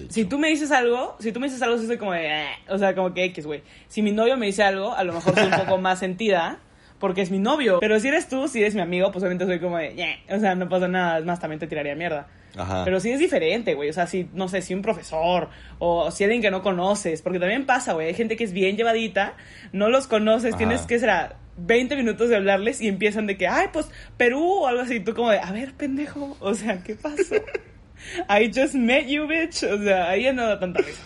[0.08, 2.76] si tú me dices algo, si tú me dices algo, soy como de, "Eh", o
[2.78, 3.62] sea, como que X, güey.
[3.88, 6.58] Si mi novio me dice algo, a lo mejor soy un poco más sentida,
[7.04, 7.80] porque es mi novio.
[7.80, 10.40] Pero si eres tú, si eres mi amigo, pues obviamente soy como de, "Eh", o
[10.40, 12.28] sea, no pasa nada, es más, también te tiraría mierda.
[12.56, 12.82] Ajá.
[12.82, 13.90] Pero sí es diferente, güey.
[13.90, 17.38] O sea, si, no sé, si un profesor o si alguien que no conoces, porque
[17.38, 18.06] también pasa, güey.
[18.06, 19.34] Hay gente que es bien llevadita,
[19.72, 20.56] no los conoces, Ajá.
[20.58, 24.66] tienes que será 20 minutos de hablarles y empiezan de que, ay, pues Perú o
[24.66, 24.98] algo así.
[25.00, 27.34] Tú como de, a ver, pendejo, o sea, ¿qué pasó?
[28.30, 29.62] I just met you, bitch.
[29.64, 31.02] O sea, ahí ya no da tanta risa.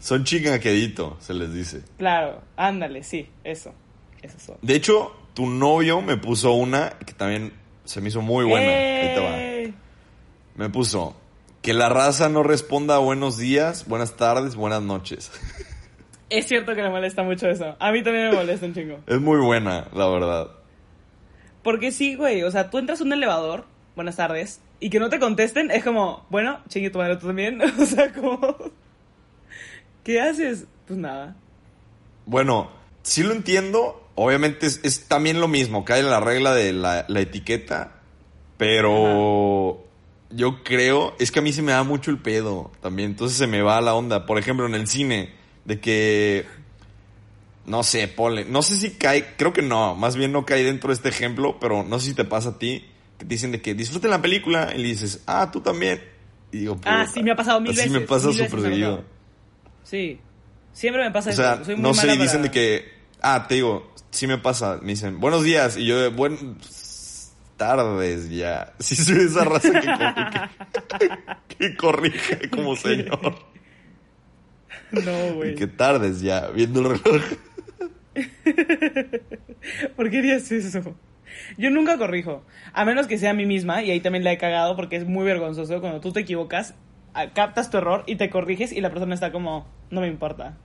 [0.00, 1.82] Son chingaquedito, se les dice.
[1.98, 3.72] Claro, ándale, sí, eso.
[4.22, 4.56] Eso son.
[4.60, 7.52] De hecho, tu novio me puso una que también
[7.84, 8.70] se me hizo muy buena.
[8.70, 9.76] Ahí te va.
[10.56, 11.16] Me puso
[11.62, 15.30] que la raza no responda a buenos días, buenas tardes, buenas noches.
[16.30, 17.74] Es cierto que le molesta mucho eso.
[17.80, 19.00] A mí también me molesta un chingo.
[19.08, 20.50] Es muy buena, la verdad.
[21.64, 23.64] Porque sí, güey, o sea, tú entras a un elevador,
[23.96, 27.60] buenas tardes, y que no te contesten, es como, bueno, chingue tu madre tú también.
[27.80, 28.38] o sea, como,
[30.04, 30.66] ¿qué haces?
[30.86, 31.34] Pues nada.
[32.26, 32.70] Bueno,
[33.10, 33.96] sí lo entiendo.
[34.14, 37.96] Obviamente es, es también lo mismo, cae en la regla de la, la etiqueta.
[38.56, 39.84] Pero
[40.30, 43.10] yo creo, es que a mí se me da mucho el pedo también.
[43.10, 44.26] Entonces se me va la onda.
[44.26, 45.32] Por ejemplo, en el cine,
[45.64, 46.46] de que.
[47.66, 48.44] No sé, ponle.
[48.44, 49.94] No sé si cae, creo que no.
[49.94, 52.58] Más bien no cae dentro de este ejemplo, pero no sé si te pasa a
[52.58, 52.84] ti.
[53.18, 54.72] Que te dicen de que disfruten la película.
[54.74, 56.02] Y le dices, ah, tú también.
[56.52, 57.92] Y digo, Ah, sí, me ha pasado mil así veces.
[57.92, 59.04] me pasa súper seguido.
[59.84, 60.20] Sí.
[60.72, 61.42] Siempre me pasa O eso.
[61.42, 64.38] sea, Soy muy no sé, y dicen para- de que, ah, te digo, sí me
[64.38, 68.72] pasa, me dicen, buenos días, y yo, de, buenas tardes ya.
[68.78, 71.10] Sí soy esa raza que, que,
[71.56, 73.36] que corrige como señor.
[74.92, 75.54] No, güey.
[75.54, 77.22] que tardes ya, viendo el reloj.
[79.96, 80.96] ¿Por qué harías eso?
[81.58, 82.42] Yo nunca corrijo.
[82.72, 85.06] A menos que sea a mí misma, y ahí también la he cagado porque es
[85.06, 86.74] muy vergonzoso cuando tú te equivocas,
[87.34, 90.56] captas tu error y te corriges y la persona está como, no me importa.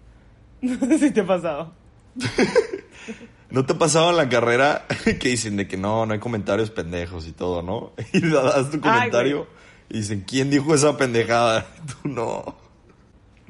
[0.61, 1.73] No sé si te ha pasado.
[3.49, 4.85] ¿No te ha pasado en la carrera
[5.19, 7.93] que dicen de que no, no hay comentarios pendejos y todo, ¿no?
[8.13, 9.47] Y das tu Ay, comentario
[9.89, 11.67] y dicen, ¿quién dijo esa pendejada?
[12.01, 12.57] Tú no.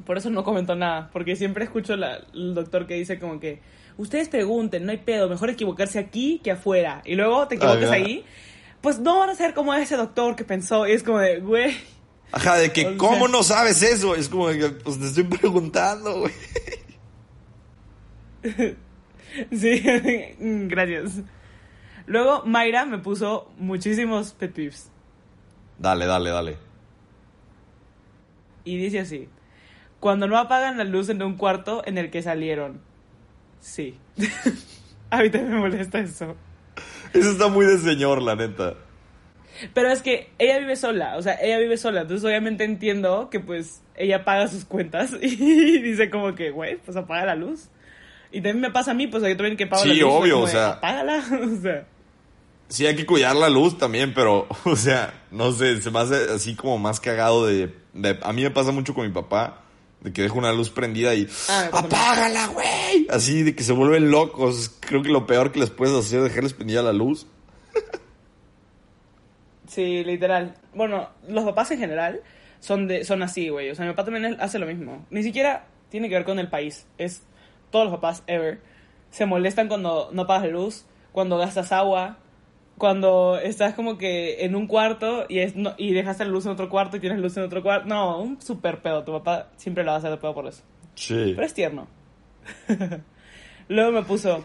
[0.04, 3.60] Por eso no comento nada, porque siempre escucho la- el doctor que dice como que,
[3.96, 7.02] ustedes pregunten, no hay pedo, mejor equivocarse aquí que afuera.
[7.06, 8.24] Y luego te equivocas ahí,
[8.82, 11.74] pues no van a ser como ese doctor que pensó, y es como de, güey.
[12.30, 14.14] Ajá, de O que, sea- ¿cómo no sabes eso?
[14.14, 16.32] Es como, de que, pues te estoy preguntando, güey.
[19.52, 19.82] Sí,
[20.68, 21.22] gracias.
[22.06, 24.90] Luego Mayra me puso muchísimos pet peeves.
[25.78, 26.56] Dale, dale, dale.
[28.64, 29.28] Y dice así:
[30.00, 32.80] Cuando no apagan la luz en un cuarto en el que salieron.
[33.60, 33.98] Sí.
[35.10, 36.36] A mí también me molesta eso.
[37.12, 38.74] Eso está muy de señor, la neta.
[39.72, 43.40] Pero es que ella vive sola, o sea, ella vive sola, entonces obviamente entiendo que
[43.40, 47.70] pues ella paga sus cuentas y dice como que, güey, pues apaga la luz.
[48.32, 50.02] Y también me pasa a mí, pues yo también que pago Sí, la luz.
[50.02, 50.68] soy obvio, o sea.
[50.72, 51.18] Apágala,
[51.58, 51.86] o sea.
[52.68, 56.16] Sí, hay que cuidar la luz también, pero, o sea, no sé, se me hace
[56.34, 59.62] así como más cagado de, de a mí me pasa mucho con mi papá,
[60.00, 63.06] de que dejo una luz prendida y Ah, ¡apágala, güey!
[63.08, 64.74] Así de que se vuelven locos.
[64.80, 67.26] Creo que lo peor que les puedes hacer es dejarles prendida la luz.
[69.68, 70.54] Sí, literal.
[70.74, 72.20] Bueno, los papás en general
[72.60, 73.70] son de son así, güey.
[73.70, 75.04] O sea, mi papá también hace lo mismo.
[75.10, 76.86] Ni siquiera tiene que ver con el país.
[76.98, 77.22] Es
[77.76, 78.60] todos los papás ever
[79.10, 82.16] se molestan cuando no pagas la luz, cuando gastas agua,
[82.78, 86.52] cuando estás como que en un cuarto y es no- y dejaste la luz en
[86.52, 87.86] otro cuarto y tienes luz en otro cuarto.
[87.86, 89.04] No, un super pedo.
[89.04, 90.62] Tu papá siempre lo va a hacer de pedo por eso.
[90.94, 91.32] Sí.
[91.34, 91.86] Pero es tierno.
[93.68, 94.44] Luego me puso,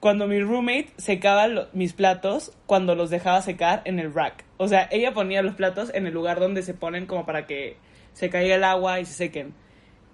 [0.00, 4.44] cuando mi roommate secaba lo- mis platos, cuando los dejaba secar en el rack.
[4.56, 7.76] O sea, ella ponía los platos en el lugar donde se ponen como para que
[8.12, 9.54] se caiga el agua y se sequen.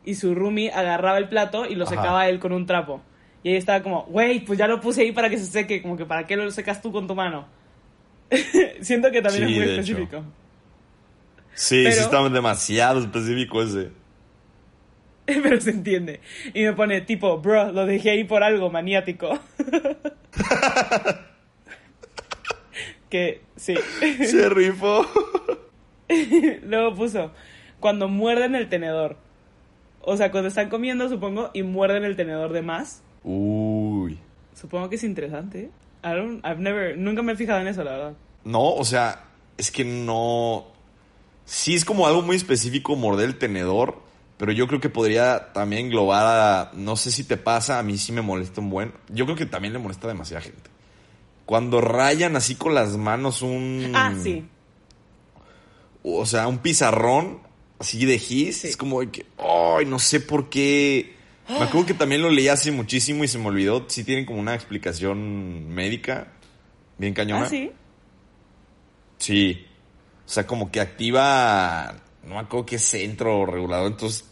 [0.06, 1.96] Y su roomie agarraba el plato y lo Ajá.
[1.96, 3.02] secaba él con un trapo.
[3.42, 5.82] Y ella estaba como, güey, pues ya lo puse ahí para que se seque.
[5.82, 7.46] Como que, ¿para qué lo secas tú con tu mano?
[8.80, 9.80] Siento que también Sí, es muy de hecho.
[9.82, 10.24] específico.
[11.54, 13.90] Sí, Pero- sí está demasiado específico ese.
[15.26, 16.20] Pero se entiende.
[16.54, 19.38] Y me pone tipo, bro, lo dejé ahí por algo maniático.
[23.10, 23.74] que sí.
[24.24, 25.06] Se rifó.
[26.62, 27.32] Luego puso,
[27.80, 29.16] cuando muerden el tenedor.
[30.08, 33.02] O sea, cuando están comiendo, supongo, y muerden el tenedor de más.
[33.24, 34.20] Uy.
[34.54, 35.68] Supongo que es interesante.
[36.04, 38.12] I don't, I've never, nunca me he fijado en eso, la verdad.
[38.44, 39.24] No, o sea,
[39.58, 40.66] es que no.
[41.44, 44.00] Sí, es como algo muy específico morder el tenedor,
[44.36, 46.70] pero yo creo que podría también englobar a.
[46.74, 48.92] No sé si te pasa, a mí sí me molesta un buen.
[49.08, 50.70] Yo creo que también le molesta a demasiada gente.
[51.46, 53.90] Cuando rayan así con las manos un.
[53.92, 54.46] Ah, sí.
[56.04, 57.45] O sea, un pizarrón
[57.78, 58.18] así de.
[58.18, 58.48] Sí.
[58.48, 59.26] Es como de que.
[59.38, 61.14] Ay, no sé por qué.
[61.48, 63.84] Me acuerdo que también lo leí hace muchísimo y se me olvidó.
[63.88, 66.32] Sí tienen como una explicación médica.
[66.98, 67.46] Bien cañona.
[67.46, 67.70] Ah, sí.
[69.18, 69.66] Sí.
[70.26, 74.24] O sea, como que activa, no me acuerdo qué centro regulador, entonces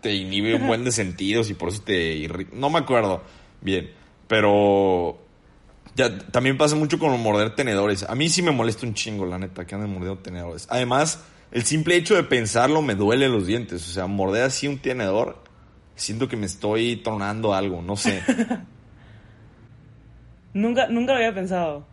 [0.00, 2.52] te inhibe un buen de sentidos y por eso te irrita.
[2.54, 3.24] No me acuerdo
[3.60, 3.90] bien,
[4.28, 5.18] pero
[5.96, 8.04] ya también pasa mucho con morder tenedores.
[8.04, 10.68] A mí sí me molesta un chingo, la neta, que anden mordiendo tenedores.
[10.70, 13.88] Además, el simple hecho de pensarlo me duele los dientes.
[13.88, 15.42] O sea, morder así un tenedor,
[15.94, 18.22] siento que me estoy tronando algo, no sé.
[20.54, 21.86] Nunca, nunca lo había pensado.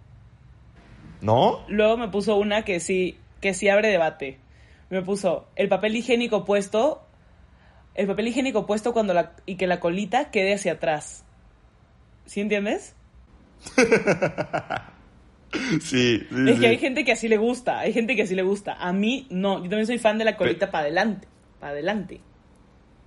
[1.19, 1.65] ¿No?
[1.67, 4.39] Luego me puso una que sí, que sí abre debate.
[4.89, 7.05] Me puso el papel higiénico puesto,
[7.93, 11.25] el papel higiénico puesto cuando la, y que la colita quede hacia atrás.
[12.25, 12.95] ¿Sí entiendes?
[15.53, 16.59] Sí, sí, Es sí.
[16.59, 18.73] que hay gente que así le gusta, hay gente que así le gusta.
[18.73, 21.27] A mí no, yo también soy fan de la colita para adelante,
[21.59, 22.21] para adelante.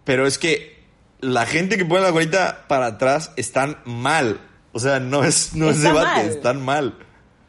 [0.05, 0.77] Pero es que
[1.21, 4.41] la gente que pone la colita para atrás están mal.
[4.73, 6.29] O sea, no es, no es debate, mal.
[6.29, 6.95] están mal.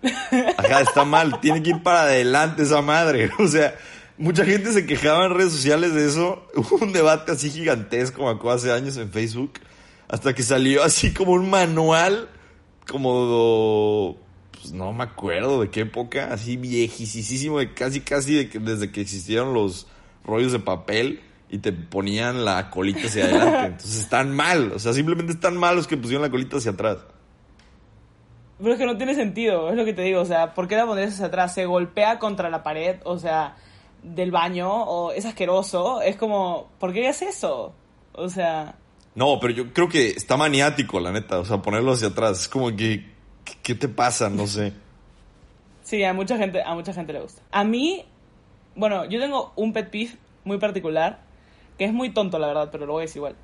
[0.58, 1.40] Ajá, está mal.
[1.42, 3.30] Tiene que ir para adelante esa madre.
[3.40, 3.76] O sea,
[4.18, 6.48] mucha gente se quejaba en redes sociales de eso.
[6.56, 9.54] Hubo un debate así gigantesco, me acuerdo, hace años en Facebook.
[10.08, 12.30] Hasta que salió así como un manual,
[12.88, 14.18] como...
[14.68, 18.92] Pues no me acuerdo de qué época, así viejísimo, de casi, casi de que, desde
[18.92, 19.88] que existieron los
[20.26, 23.60] rollos de papel y te ponían la colita hacia adelante.
[23.68, 26.98] Entonces están mal, o sea, simplemente están mal los que pusieron la colita hacia atrás.
[28.58, 30.76] Pero es que no tiene sentido, es lo que te digo, o sea, ¿por qué
[30.76, 31.54] la pondrías hacia atrás?
[31.54, 33.56] Se golpea contra la pared, o sea,
[34.04, 37.74] del baño, o es asqueroso, es como, ¿por qué haces eso?
[38.12, 38.76] O sea,
[39.16, 42.42] No, pero yo creo que está maniático, la neta, o sea, ponerlo hacia atrás.
[42.42, 43.16] Es como que,
[43.64, 44.30] ¿qué te pasa?
[44.30, 44.74] No sé.
[45.84, 47.42] sí, a mucha gente, a mucha gente le gusta.
[47.52, 48.06] A mí,
[48.76, 51.20] bueno, yo tengo un pet peeve muy particular,
[51.78, 53.36] que es muy tonto, la verdad, pero lo voy a decir igual.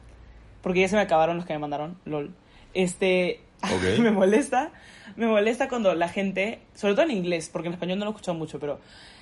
[0.62, 2.34] Porque ya se me acabaron los que me mandaron, lol.
[2.74, 3.42] Este,
[4.00, 4.72] me molesta,
[5.16, 8.14] me molesta cuando la gente, sobre todo en inglés, porque en español no lo he
[8.14, 8.80] escuchado mucho, pero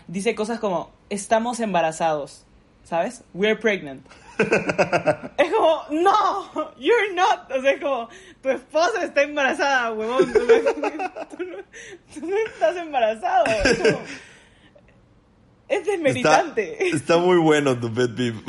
[0.08, 2.46] dice cosas como, estamos embarazados,
[2.84, 3.24] ¿sabes?
[3.34, 4.06] We're pregnant.
[4.40, 7.52] es como, no, you're not.
[7.56, 8.10] O sea, es como,
[8.42, 10.32] tu esposa está embarazada, huevón.
[10.34, 11.58] Tú no, tú no-
[12.14, 13.46] tú no estás embarazado.
[13.46, 14.00] Es, como-
[15.68, 16.84] es desmeritante.
[16.86, 18.42] Está, está muy bueno tu pet peeve,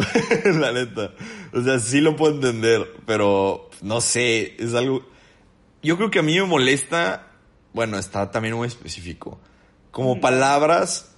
[0.59, 1.13] la neta.
[1.53, 5.07] O sea, sí lo puedo entender, pero no sé, es algo...
[5.83, 7.27] Yo creo que a mí me molesta,
[7.73, 9.39] bueno, está también muy específico,
[9.91, 11.15] como palabras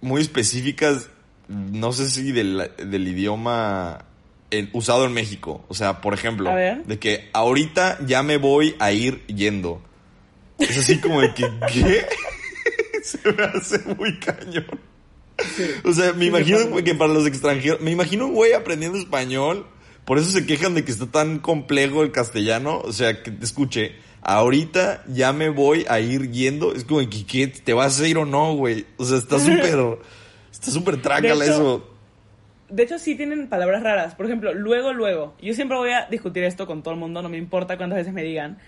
[0.00, 1.08] muy específicas,
[1.48, 4.04] no sé si del, del idioma
[4.50, 5.64] en- usado en México.
[5.68, 9.80] O sea, por ejemplo, de que ahorita ya me voy a ir yendo.
[10.58, 12.06] Es así como de que, ¿qué?
[13.02, 14.66] Se me hace muy cañón.
[15.84, 19.66] O sea, me Sí, imagino que para los extranjeros, me imagino un güey aprendiendo español,
[20.04, 23.44] por eso se quejan de que está tan complejo el castellano, o sea, que te
[23.44, 23.94] escuche,
[24.28, 26.74] Ahorita ya me voy a ir yendo.
[26.74, 28.84] Es como, ¿qué, ¿te vas a ir o no, güey?
[28.96, 29.78] O sea, está súper,
[30.66, 31.88] está súper trácala eso.
[32.68, 34.14] De hecho, sí tienen palabras raras.
[34.14, 35.34] Por ejemplo, luego, luego.
[35.40, 38.12] Yo siempre voy a discutir esto con todo el mundo, no me importa cuántas veces
[38.12, 38.58] me digan.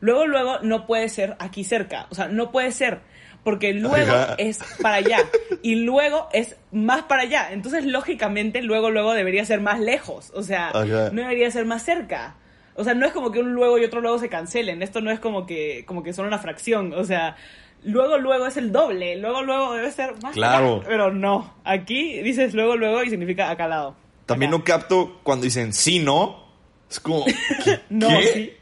[0.00, 2.06] Luego, luego no puede ser aquí cerca.
[2.10, 3.00] O sea, no puede ser.
[3.44, 5.18] Porque luego es para allá.
[5.62, 7.52] Y luego es más para allá.
[7.52, 10.32] Entonces, lógicamente, luego, luego debería ser más lejos.
[10.34, 12.36] O sea, no debería ser más cerca.
[12.74, 14.82] O sea, no es como que un luego y otro luego se cancelen.
[14.82, 16.92] Esto no es como que, como que son una fracción.
[16.94, 17.36] O sea,
[17.84, 20.34] luego, luego es el doble, luego, luego debe ser más.
[20.34, 20.82] Claro.
[20.86, 21.54] pero no.
[21.64, 23.96] Aquí dices luego, luego y significa acá al lado.
[24.26, 26.44] También no capto cuando dicen sí, no.
[26.90, 27.24] Es como.
[27.90, 28.52] no, sí.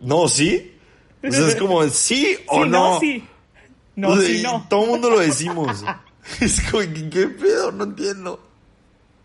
[0.00, 0.76] No, sí.
[1.22, 2.94] O sea, es como sí o no.
[2.94, 3.24] No, sí.
[3.96, 4.66] No, sí, no.
[4.68, 5.84] Todo el mundo lo decimos.
[6.40, 7.72] es como, ¿qué pedo?
[7.72, 8.40] No entiendo.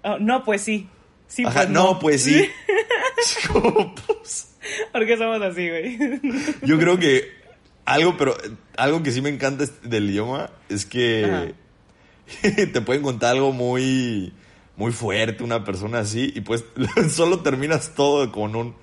[0.03, 0.87] Oh, no, pues sí.
[1.27, 1.99] Sí, Ajá, pues no.
[1.99, 2.49] pues sí.
[3.17, 4.55] es como, pues.
[4.91, 5.97] ¿Por qué somos así, güey?
[6.63, 7.44] Yo creo que
[7.85, 8.35] algo, pero
[8.77, 11.53] algo que sí me encanta del idioma es que
[12.41, 14.33] te pueden contar algo muy,
[14.75, 16.65] muy fuerte, una persona así, y pues
[17.09, 18.75] solo terminas todo con un.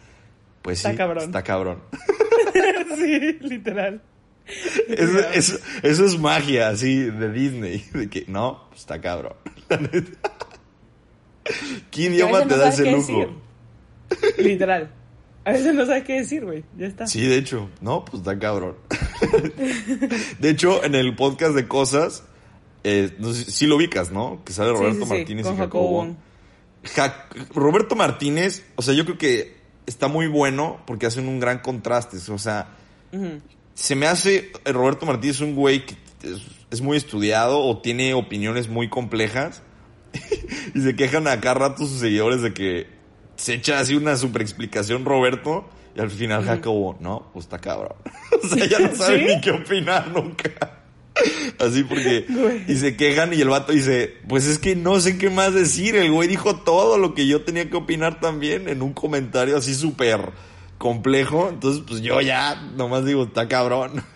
[0.62, 1.24] Pues sí, está cabrón.
[1.24, 1.82] Está cabrón.
[2.96, 4.02] sí, literal.
[4.88, 7.84] Eso, eso, es magia, así, de Disney.
[7.92, 9.34] De que, no, está cabrón.
[11.90, 13.40] ¿Qué idioma te da ese lujo?
[14.38, 14.90] Literal.
[15.44, 16.64] A veces no sabes qué decir, güey.
[16.76, 17.06] Ya está.
[17.06, 17.68] Sí, de hecho.
[17.80, 18.76] No, pues está cabrón.
[20.38, 22.24] de hecho, en el podcast de cosas,
[22.84, 24.42] eh, no sé, sí lo ubicas, ¿no?
[24.44, 26.16] Que sale Roberto Martínez y Jacobo.
[27.54, 32.18] Roberto Martínez, o sea, yo creo que está muy bueno porque hacen un gran contraste.
[32.30, 32.68] O sea,
[33.74, 35.96] se me hace eh, Roberto Martínez un güey que
[36.70, 39.62] es, muy estudiado o tiene opiniones muy complejas
[40.74, 42.86] y se quejan a cada rato sus seguidores de que
[43.42, 47.96] se echa así una super explicación Roberto y al final Jacobo, no, pues está cabrón.
[48.42, 50.50] o sea, ya no sabe ni qué opinar nunca.
[51.58, 52.24] Así porque...
[52.68, 55.96] Y se quejan y el vato dice, pues es que no sé qué más decir.
[55.96, 59.74] El güey dijo todo lo que yo tenía que opinar también en un comentario así
[59.74, 60.30] súper
[60.78, 61.48] complejo.
[61.50, 64.04] Entonces, pues yo ya nomás digo, está cabrón.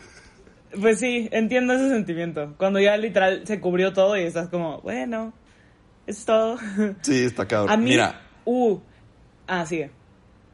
[0.78, 2.54] Pues sí, entiendo ese sentimiento.
[2.58, 5.32] Cuando ya literal se cubrió todo y estás como, bueno,
[6.06, 6.58] es todo.
[7.00, 7.72] Sí, está cabrón.
[7.72, 8.20] A mí, Mira.
[8.44, 8.78] Uh,
[9.46, 9.90] Ah, sigue.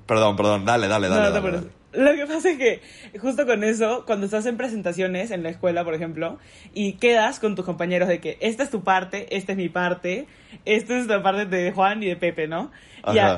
[0.07, 1.63] Perdón, perdón, dale, dale, dale.
[1.93, 2.81] Lo que pasa es que
[3.19, 6.39] justo con eso, cuando estás en presentaciones en la escuela, por ejemplo,
[6.73, 10.27] y quedas con tus compañeros de que esta es tu parte, esta es mi parte,
[10.65, 12.71] esta es la parte de Juan y de Pepe, ¿no?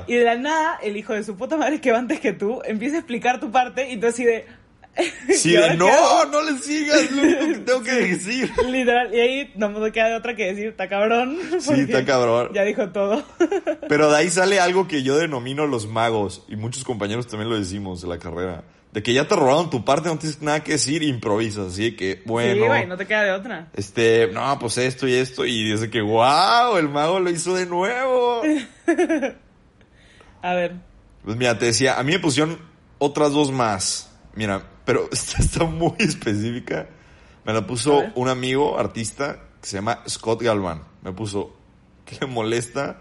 [0.07, 2.61] y de la nada, el hijo de su puta madre que va antes que tú
[2.65, 4.47] empieza a explicar tu parte y tú así de,
[5.35, 8.53] Sí, de no, no le sigas, lo que tengo que decir.
[8.67, 11.39] Literal, y ahí no me queda de otra que decir, está cabrón.
[11.59, 12.51] Sí, está cabrón.
[12.55, 13.25] Ya dijo todo.
[13.89, 17.59] Pero de ahí sale algo que yo denomino los magos, y muchos compañeros también lo
[17.59, 18.65] decimos en la carrera.
[18.93, 22.23] De que ya te robaron tu parte, no tienes nada que decir, improvisas, así que,
[22.27, 22.55] bueno.
[22.55, 23.69] Sí, güey, no te queda de otra.
[23.75, 27.67] Este, no, pues esto y esto, y dice que, wow, el mago lo hizo de
[27.67, 28.43] nuevo.
[30.43, 30.77] A ver.
[31.25, 32.61] Pues mira, te decía, a mí me pusieron
[32.99, 34.13] otras dos más.
[34.37, 36.89] Mira, pero esta está muy específica.
[37.45, 40.83] Me la puso un amigo artista que se llama Scott Galvan.
[41.03, 41.55] Me puso
[42.05, 42.99] que le molesta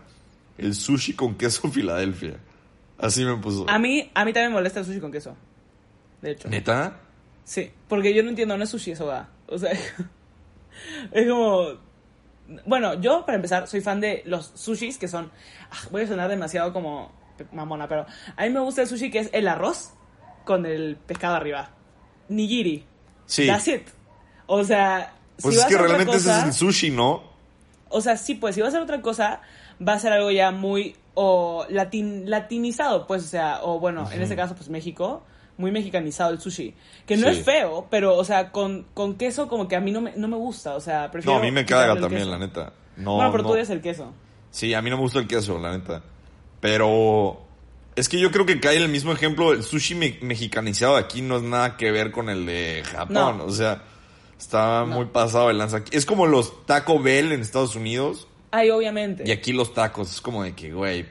[0.57, 2.37] el sushi con queso Filadelfia.
[2.97, 3.69] Así me puso.
[3.69, 5.35] A mí, a mí también me molesta el sushi con queso.
[6.21, 6.49] De hecho.
[6.49, 6.99] ¿Neta?
[7.43, 9.29] Sí, porque yo no entiendo, no es sushi, eso va.
[9.47, 9.71] O sea,
[11.11, 11.81] es como...
[12.65, 15.31] Bueno, yo para empezar soy fan de los sushis que son...
[15.71, 17.11] Ah, voy a sonar demasiado como
[17.51, 19.93] mamona, pero a mí me gusta el sushi que es el arroz
[20.45, 21.69] con el pescado arriba.
[22.29, 22.85] Nigiri.
[23.25, 23.47] Sí.
[23.47, 23.87] That's it.
[24.47, 27.23] O sea, pues es que realmente ese es el sushi, ¿no?
[27.89, 29.41] O sea, sí, pues si va a ser otra cosa,
[29.85, 34.21] va a ser algo ya muy o latin, latinizado, pues, o sea, o bueno, en
[34.21, 35.23] este caso, pues México,
[35.57, 36.73] muy mexicanizado el sushi.
[37.05, 40.01] Que no es feo, pero, o sea, con, con, queso como que a mí no
[40.01, 41.37] me, no me gusta, o sea, prefiero...
[41.37, 42.73] No, a mí me caga también, la neta.
[42.97, 44.11] No, bueno, pero tú eres el queso.
[44.49, 46.01] Sí, a mí no me gusta el queso, la neta.
[46.59, 47.42] Pero
[47.95, 49.53] es que yo creo que cae el mismo ejemplo.
[49.53, 53.41] El sushi mexicanizado aquí no es nada que ver con el de Japón.
[53.41, 53.83] O sea,
[54.37, 55.83] está muy pasado el lanza.
[55.91, 58.27] Es como los Taco Bell en Estados Unidos.
[58.51, 59.23] Ay, obviamente.
[59.25, 60.11] Y aquí los tacos.
[60.11, 61.05] Es como de que, güey,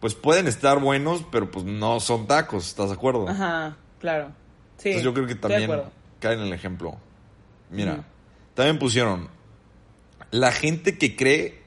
[0.00, 2.66] pues pueden estar buenos, pero pues no son tacos.
[2.68, 3.28] ¿Estás de acuerdo?
[3.28, 4.32] Ajá, claro.
[4.78, 4.90] Sí.
[4.90, 5.70] Entonces yo creo que también
[6.20, 6.96] cae en el ejemplo.
[7.70, 8.04] Mira,
[8.54, 9.28] también pusieron
[10.30, 11.62] la gente que cree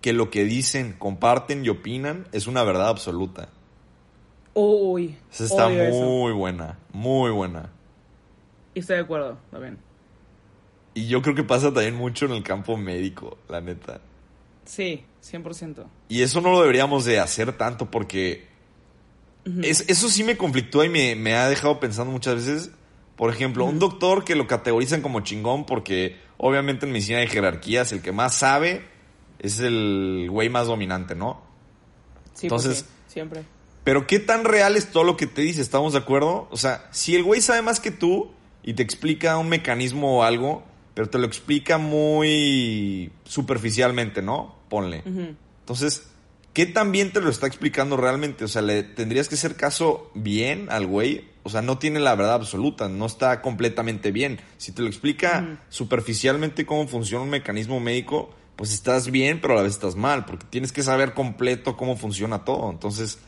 [0.00, 3.48] que lo que dicen, comparten y opinan es una verdad absoluta.
[4.60, 5.16] Uy.
[5.30, 7.70] Esa está muy buena, muy buena.
[8.74, 9.78] Y estoy de acuerdo, también.
[10.94, 14.00] Y yo creo que pasa también mucho en el campo médico, la neta.
[14.64, 15.84] Sí, 100%.
[16.08, 18.48] Y eso no lo deberíamos de hacer tanto porque
[19.62, 22.72] es, eso sí me conflictó y me, me, ha dejado pensando muchas veces
[23.16, 27.92] Por ejemplo, un doctor que lo categorizan como chingón porque obviamente en medicina de jerarquías
[27.92, 28.82] el que más sabe
[29.38, 31.42] es el güey más dominante, ¿no?
[32.34, 33.44] Sí, pues Entonces, siempre.
[33.88, 35.62] Pero ¿qué tan real es todo lo que te dice?
[35.62, 36.46] ¿Estamos de acuerdo?
[36.50, 38.30] O sea, si el güey sabe más que tú
[38.62, 40.62] y te explica un mecanismo o algo,
[40.92, 44.56] pero te lo explica muy superficialmente, ¿no?
[44.68, 45.02] Ponle.
[45.60, 46.02] Entonces,
[46.52, 48.44] ¿qué tan bien te lo está explicando realmente?
[48.44, 51.24] O sea, le tendrías que hacer caso bien al güey.
[51.42, 54.38] O sea, no tiene la verdad absoluta, no está completamente bien.
[54.58, 59.56] Si te lo explica superficialmente cómo funciona un mecanismo médico, pues estás bien, pero a
[59.56, 62.70] la vez estás mal, porque tienes que saber completo cómo funciona todo.
[62.70, 63.20] Entonces,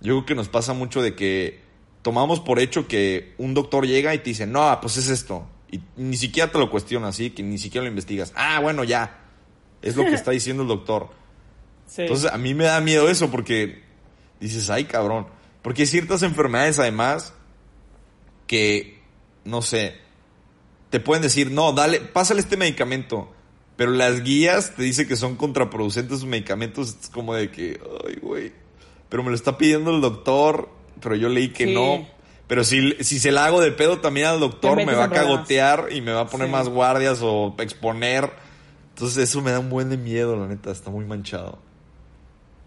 [0.00, 1.60] yo creo que nos pasa mucho de que
[2.02, 5.46] tomamos por hecho que un doctor llega y te dice, no, pues es esto.
[5.70, 7.30] Y ni siquiera te lo cuestionas, ¿sí?
[7.30, 8.32] Que ni siquiera lo investigas.
[8.34, 9.20] Ah, bueno, ya.
[9.82, 11.10] Es lo que está diciendo el doctor.
[11.96, 13.82] Entonces, a mí me da miedo eso porque
[14.40, 15.26] dices, ay, cabrón.
[15.62, 17.34] Porque hay ciertas enfermedades, además,
[18.46, 18.98] que,
[19.44, 19.94] no sé,
[20.90, 23.32] te pueden decir, no, dale, pásale este medicamento.
[23.76, 26.96] Pero las guías te dicen que son contraproducentes sus medicamentos.
[27.00, 28.52] Es como de que, ay, güey.
[29.10, 30.70] Pero me lo está pidiendo el doctor.
[31.02, 32.06] Pero yo leí que no.
[32.46, 35.88] Pero si, si se la hago de pedo también al doctor, me va a cagotear
[35.92, 38.30] y me va a poner más guardias o exponer.
[38.94, 40.70] Entonces eso me da un buen de miedo, la neta.
[40.70, 41.58] Está muy manchado.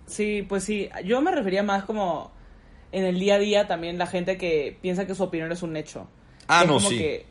[0.06, 0.90] Sí, pues sí.
[1.04, 2.32] Yo me refería más como
[2.92, 5.76] en el día a día también la gente que piensa que su opinión es un
[5.76, 6.08] hecho.
[6.48, 7.24] Ah, no, sí.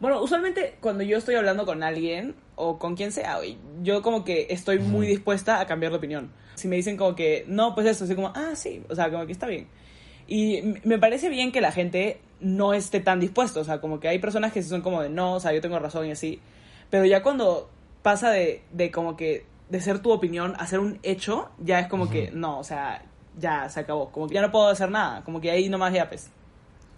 [0.00, 3.38] Bueno, usualmente cuando yo estoy hablando con alguien o con quien sea,
[3.82, 6.30] yo como que estoy muy dispuesta a cambiar de opinión.
[6.54, 9.26] Si me dicen como que, no, pues eso, así como, ah, sí, o sea, como
[9.26, 9.66] que está bien.
[10.26, 14.08] Y me parece bien que la gente no esté tan dispuesta, o sea, como que
[14.08, 16.40] hay personas que son como de, no, o sea, yo tengo razón y así.
[16.90, 17.68] Pero ya cuando
[18.02, 21.88] pasa de, de como que, de ser tu opinión a ser un hecho, ya es
[21.88, 23.02] como que, no, o sea,
[23.38, 24.10] ya se acabó.
[24.10, 26.30] Como que ya no puedo hacer nada, como que ahí nomás ya, pues.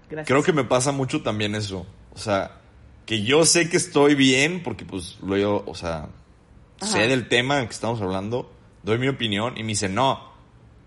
[0.08, 0.26] Gracias.
[0.26, 1.86] Creo que me pasa mucho también eso.
[2.14, 2.59] O sea,
[3.10, 6.10] que yo sé que estoy bien, porque pues lo yo, o sea,
[6.80, 8.52] sé del tema que estamos hablando,
[8.84, 10.30] doy mi opinión y me dice, no,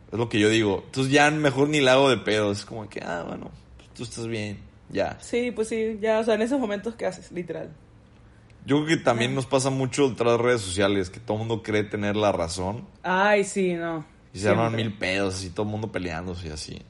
[0.09, 0.84] es lo que yo digo.
[0.86, 4.03] Entonces ya mejor ni la hago de pedo, es como que, ah, bueno, pues, tú
[4.03, 4.57] estás bien,
[4.88, 5.17] ya.
[5.19, 7.30] Sí, pues sí, ya, o sea, en esos momentos, ¿qué haces?
[7.34, 7.74] Literal.
[8.65, 11.61] Yo creo que también nos pasa mucho detrás de redes sociales, que todo el mundo
[11.61, 12.88] cree tener la razón.
[13.03, 14.05] Ay, sí, no.
[14.34, 16.82] Y se arman mil pedos, y todo el mundo peleándose y así.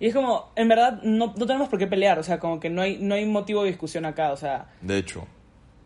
[0.00, 2.70] Y es como, en verdad, no, no, tenemos por qué pelear, o sea, como que
[2.70, 4.66] no hay, no hay motivo de discusión acá, o sea...
[4.80, 5.26] De hecho.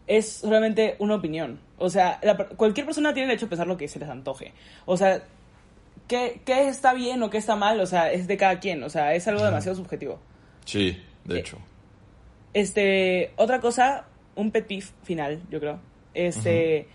[0.07, 1.61] Es solamente una opinión.
[1.79, 2.21] O sea,
[2.57, 4.53] cualquier persona tiene derecho a pensar lo que se les antoje.
[4.85, 5.23] O sea,
[6.09, 7.81] ¿qué, ¿qué, está bien o qué está mal?
[7.81, 10.19] O sea, es de cada quien, o sea, es algo demasiado subjetivo.
[10.65, 11.59] Sí, de hecho.
[12.53, 14.05] Este, otra cosa,
[14.35, 14.69] un pet
[15.03, 15.81] final, yo creo.
[16.15, 16.87] Este,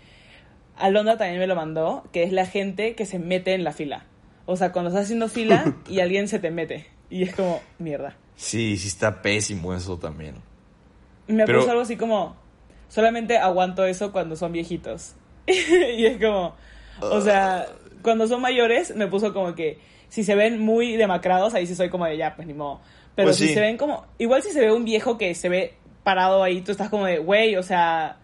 [0.76, 4.06] Alondra también me lo mandó, que es la gente que se mete en la fila.
[4.46, 6.86] O sea, cuando estás haciendo fila y alguien se te mete.
[7.10, 8.16] Y es como, mierda.
[8.36, 10.36] Sí, sí está pésimo eso también.
[11.26, 12.36] Me puso algo así como,
[12.88, 15.14] solamente aguanto eso cuando son viejitos.
[15.46, 16.54] y es como,
[17.00, 17.66] o sea,
[18.02, 19.78] cuando son mayores me puso como que,
[20.08, 22.80] si se ven muy demacrados, ahí sí soy como de ya, pues ni modo.
[23.14, 25.74] Pero pues si se ven como, igual si se ve un viejo que se ve
[26.04, 28.18] parado ahí, tú estás como de, güey, o sea,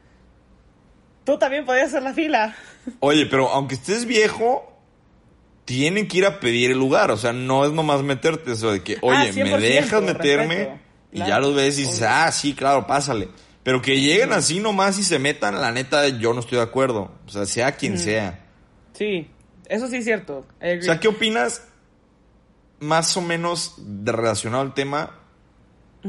[1.24, 2.56] tú también podías hacer la fila.
[3.00, 4.73] Oye, pero aunque estés viejo,
[5.64, 7.10] tienen que ir a pedir el lugar.
[7.10, 10.80] O sea, no es nomás meterte eso de que, oye, ah, me dejas meterme
[11.12, 13.28] y ya los ves y dices, ah, sí, claro, pásale.
[13.62, 17.12] Pero que lleguen así nomás y se metan, la neta, yo no estoy de acuerdo.
[17.26, 18.44] O sea, sea quien sea.
[18.92, 19.30] Sí,
[19.66, 20.46] eso sí es cierto.
[20.60, 21.66] O sea, ¿qué opinas
[22.80, 25.18] más o menos de relacionado al tema?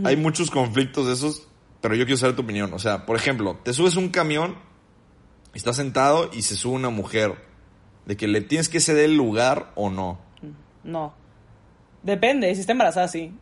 [0.04, 1.48] Hay muchos conflictos de esos,
[1.80, 2.74] pero yo quiero saber tu opinión.
[2.74, 4.58] O sea, por ejemplo, te subes un camión,
[5.54, 7.36] estás sentado y se sube una mujer
[8.06, 10.20] de que le tienes que ceder el lugar o no.
[10.84, 11.14] No.
[12.04, 13.34] Depende, si está embarazada, sí.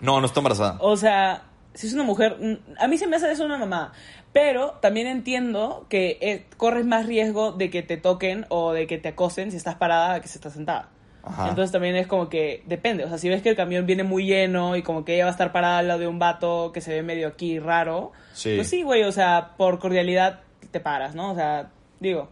[0.00, 0.78] no, no está embarazada.
[0.80, 1.44] O sea,
[1.74, 2.36] si es una mujer,
[2.78, 3.92] a mí se me hace eso una mamá,
[4.32, 8.98] pero también entiendo que eh, corres más riesgo de que te toquen o de que
[8.98, 10.90] te acosen si estás parada que si estás sentada.
[11.22, 14.24] Entonces también es como que depende, o sea, si ves que el camión viene muy
[14.24, 16.80] lleno y como que ella va a estar parada al lado de un vato que
[16.80, 20.40] se ve medio aquí raro, pues sí, güey, o sea, por cordialidad
[20.70, 21.32] te paras, ¿no?
[21.32, 22.30] O sea, digo,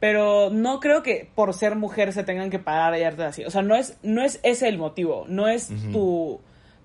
[0.00, 3.44] pero no creo que por ser mujer se tengan que parar y darte así.
[3.44, 6.40] O sea, no es, no es ese el motivo, no es tu,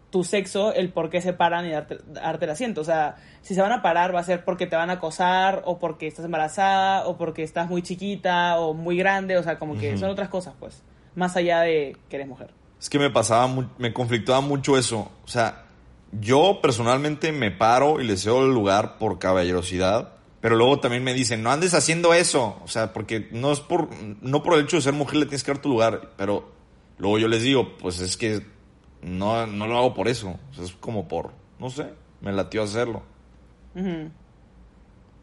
[0.10, 1.98] tu sexo el por qué se paran y darte,
[2.42, 2.82] el asiento.
[2.82, 5.64] O sea, si se van a parar va a ser porque te van a acosar
[5.66, 9.38] o porque estás embarazada o porque estás muy chiquita o muy grande.
[9.38, 10.82] O sea, como que son otras cosas, pues,
[11.16, 12.52] más allá de que eres mujer.
[12.80, 15.12] Es que me pasaba, me conflictaba mucho eso.
[15.26, 15.66] O sea,
[16.12, 21.14] yo personalmente me paro y le cedo el lugar por caballerosidad pero luego también me
[21.14, 22.60] dicen, no andes haciendo eso.
[22.64, 23.90] O sea, porque no es por,
[24.22, 26.12] no por el hecho de ser mujer le tienes que dar tu lugar.
[26.18, 26.52] Pero
[26.98, 28.42] luego yo les digo, pues es que
[29.02, 30.38] no, no lo hago por eso.
[30.62, 31.88] es como por no sé,
[32.22, 33.04] me latió hacerlo.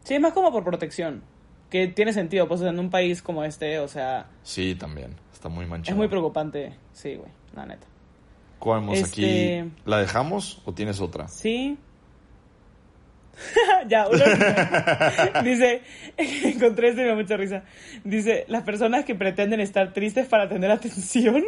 [0.03, 1.21] Sí, es más como por protección.
[1.69, 5.65] Que tiene sentido, pues en un país como este, o sea, Sí, también, está muy
[5.65, 5.93] manchado.
[5.93, 6.73] es muy preocupante.
[6.93, 7.85] Sí, güey, la neta.
[8.59, 9.71] ¿Cuál Este- aquí?
[9.85, 11.27] ¿La dejamos o tienes otra?
[11.27, 11.77] Sí.
[13.87, 14.23] ya, uno
[15.43, 15.81] dice,
[16.17, 17.63] encontré este y me da mucha risa.
[18.03, 21.43] Dice, las personas que pretenden estar tristes para tener atención.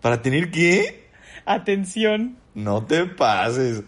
[0.00, 1.04] ¿Para tener qué?
[1.46, 2.38] atención.
[2.54, 3.82] No te pases.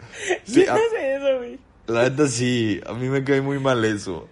[0.45, 1.59] Sí, ¿Quién a- hace eso, güey?
[1.87, 4.29] la neta sí, a mí me cae muy mal eso.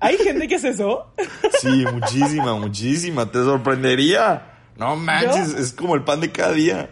[0.00, 1.12] ¿Hay gente que hace eso?
[1.60, 3.30] Sí, muchísima, muchísima.
[3.32, 4.42] Te sorprendería.
[4.76, 5.58] No manches, ¿Yo?
[5.58, 6.88] es como el pan de cada día.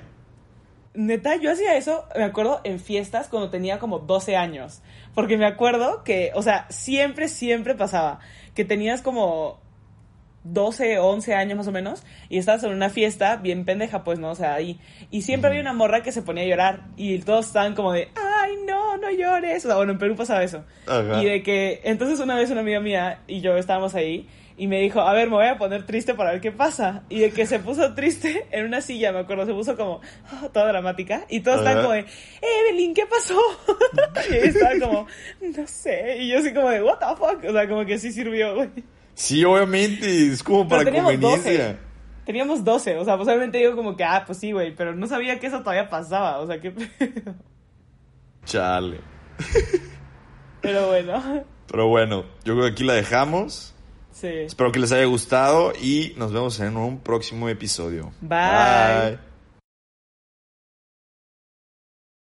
[0.94, 4.80] Neta, yo hacía eso, me acuerdo, en fiestas cuando tenía como 12 años.
[5.16, 8.20] Porque me acuerdo que, o sea, siempre, siempre pasaba
[8.54, 9.58] que tenías como
[10.44, 14.30] 12, 11 años más o menos y estabas en una fiesta bien pendeja, pues, ¿no?
[14.30, 14.78] O sea, ahí.
[15.10, 18.10] Y siempre había una morra que se ponía a llorar y todos estaban como de,
[18.14, 19.64] ay, no, no llores.
[19.64, 20.64] O sea, bueno, en Perú pasaba eso.
[20.86, 21.22] Ajá.
[21.22, 24.28] Y de que, entonces una vez una amiga mía y yo estábamos ahí
[24.58, 27.02] y me dijo, a ver, me voy a poner triste para ver qué pasa.
[27.10, 30.00] Y de que se puso triste en una silla, me acuerdo, se puso como
[30.30, 31.86] ah, toda dramática y todos estaban Ajá.
[31.86, 32.06] como de,
[32.40, 33.38] Evelyn, ¿qué pasó?
[34.30, 35.06] y ella estaba como,
[35.40, 36.18] no sé.
[36.20, 37.44] Y yo así como de, what the fuck?
[37.46, 38.70] O sea, como que sí sirvió, güey.
[39.12, 41.66] Sí, obviamente, es como para teníamos conveniencia.
[41.68, 41.78] 12.
[42.24, 45.06] Teníamos 12, o sea, pues obviamente digo como que, ah, pues sí, güey, pero no
[45.06, 46.74] sabía que eso todavía pasaba, o sea, que...
[48.44, 49.00] Chale.
[50.60, 53.75] pero bueno, Pero bueno, yo creo que aquí la dejamos.
[54.20, 54.28] Sí.
[54.28, 58.12] Espero que les haya gustado y nos vemos en un próximo episodio.
[58.20, 59.10] Bye.
[59.10, 59.35] Bye.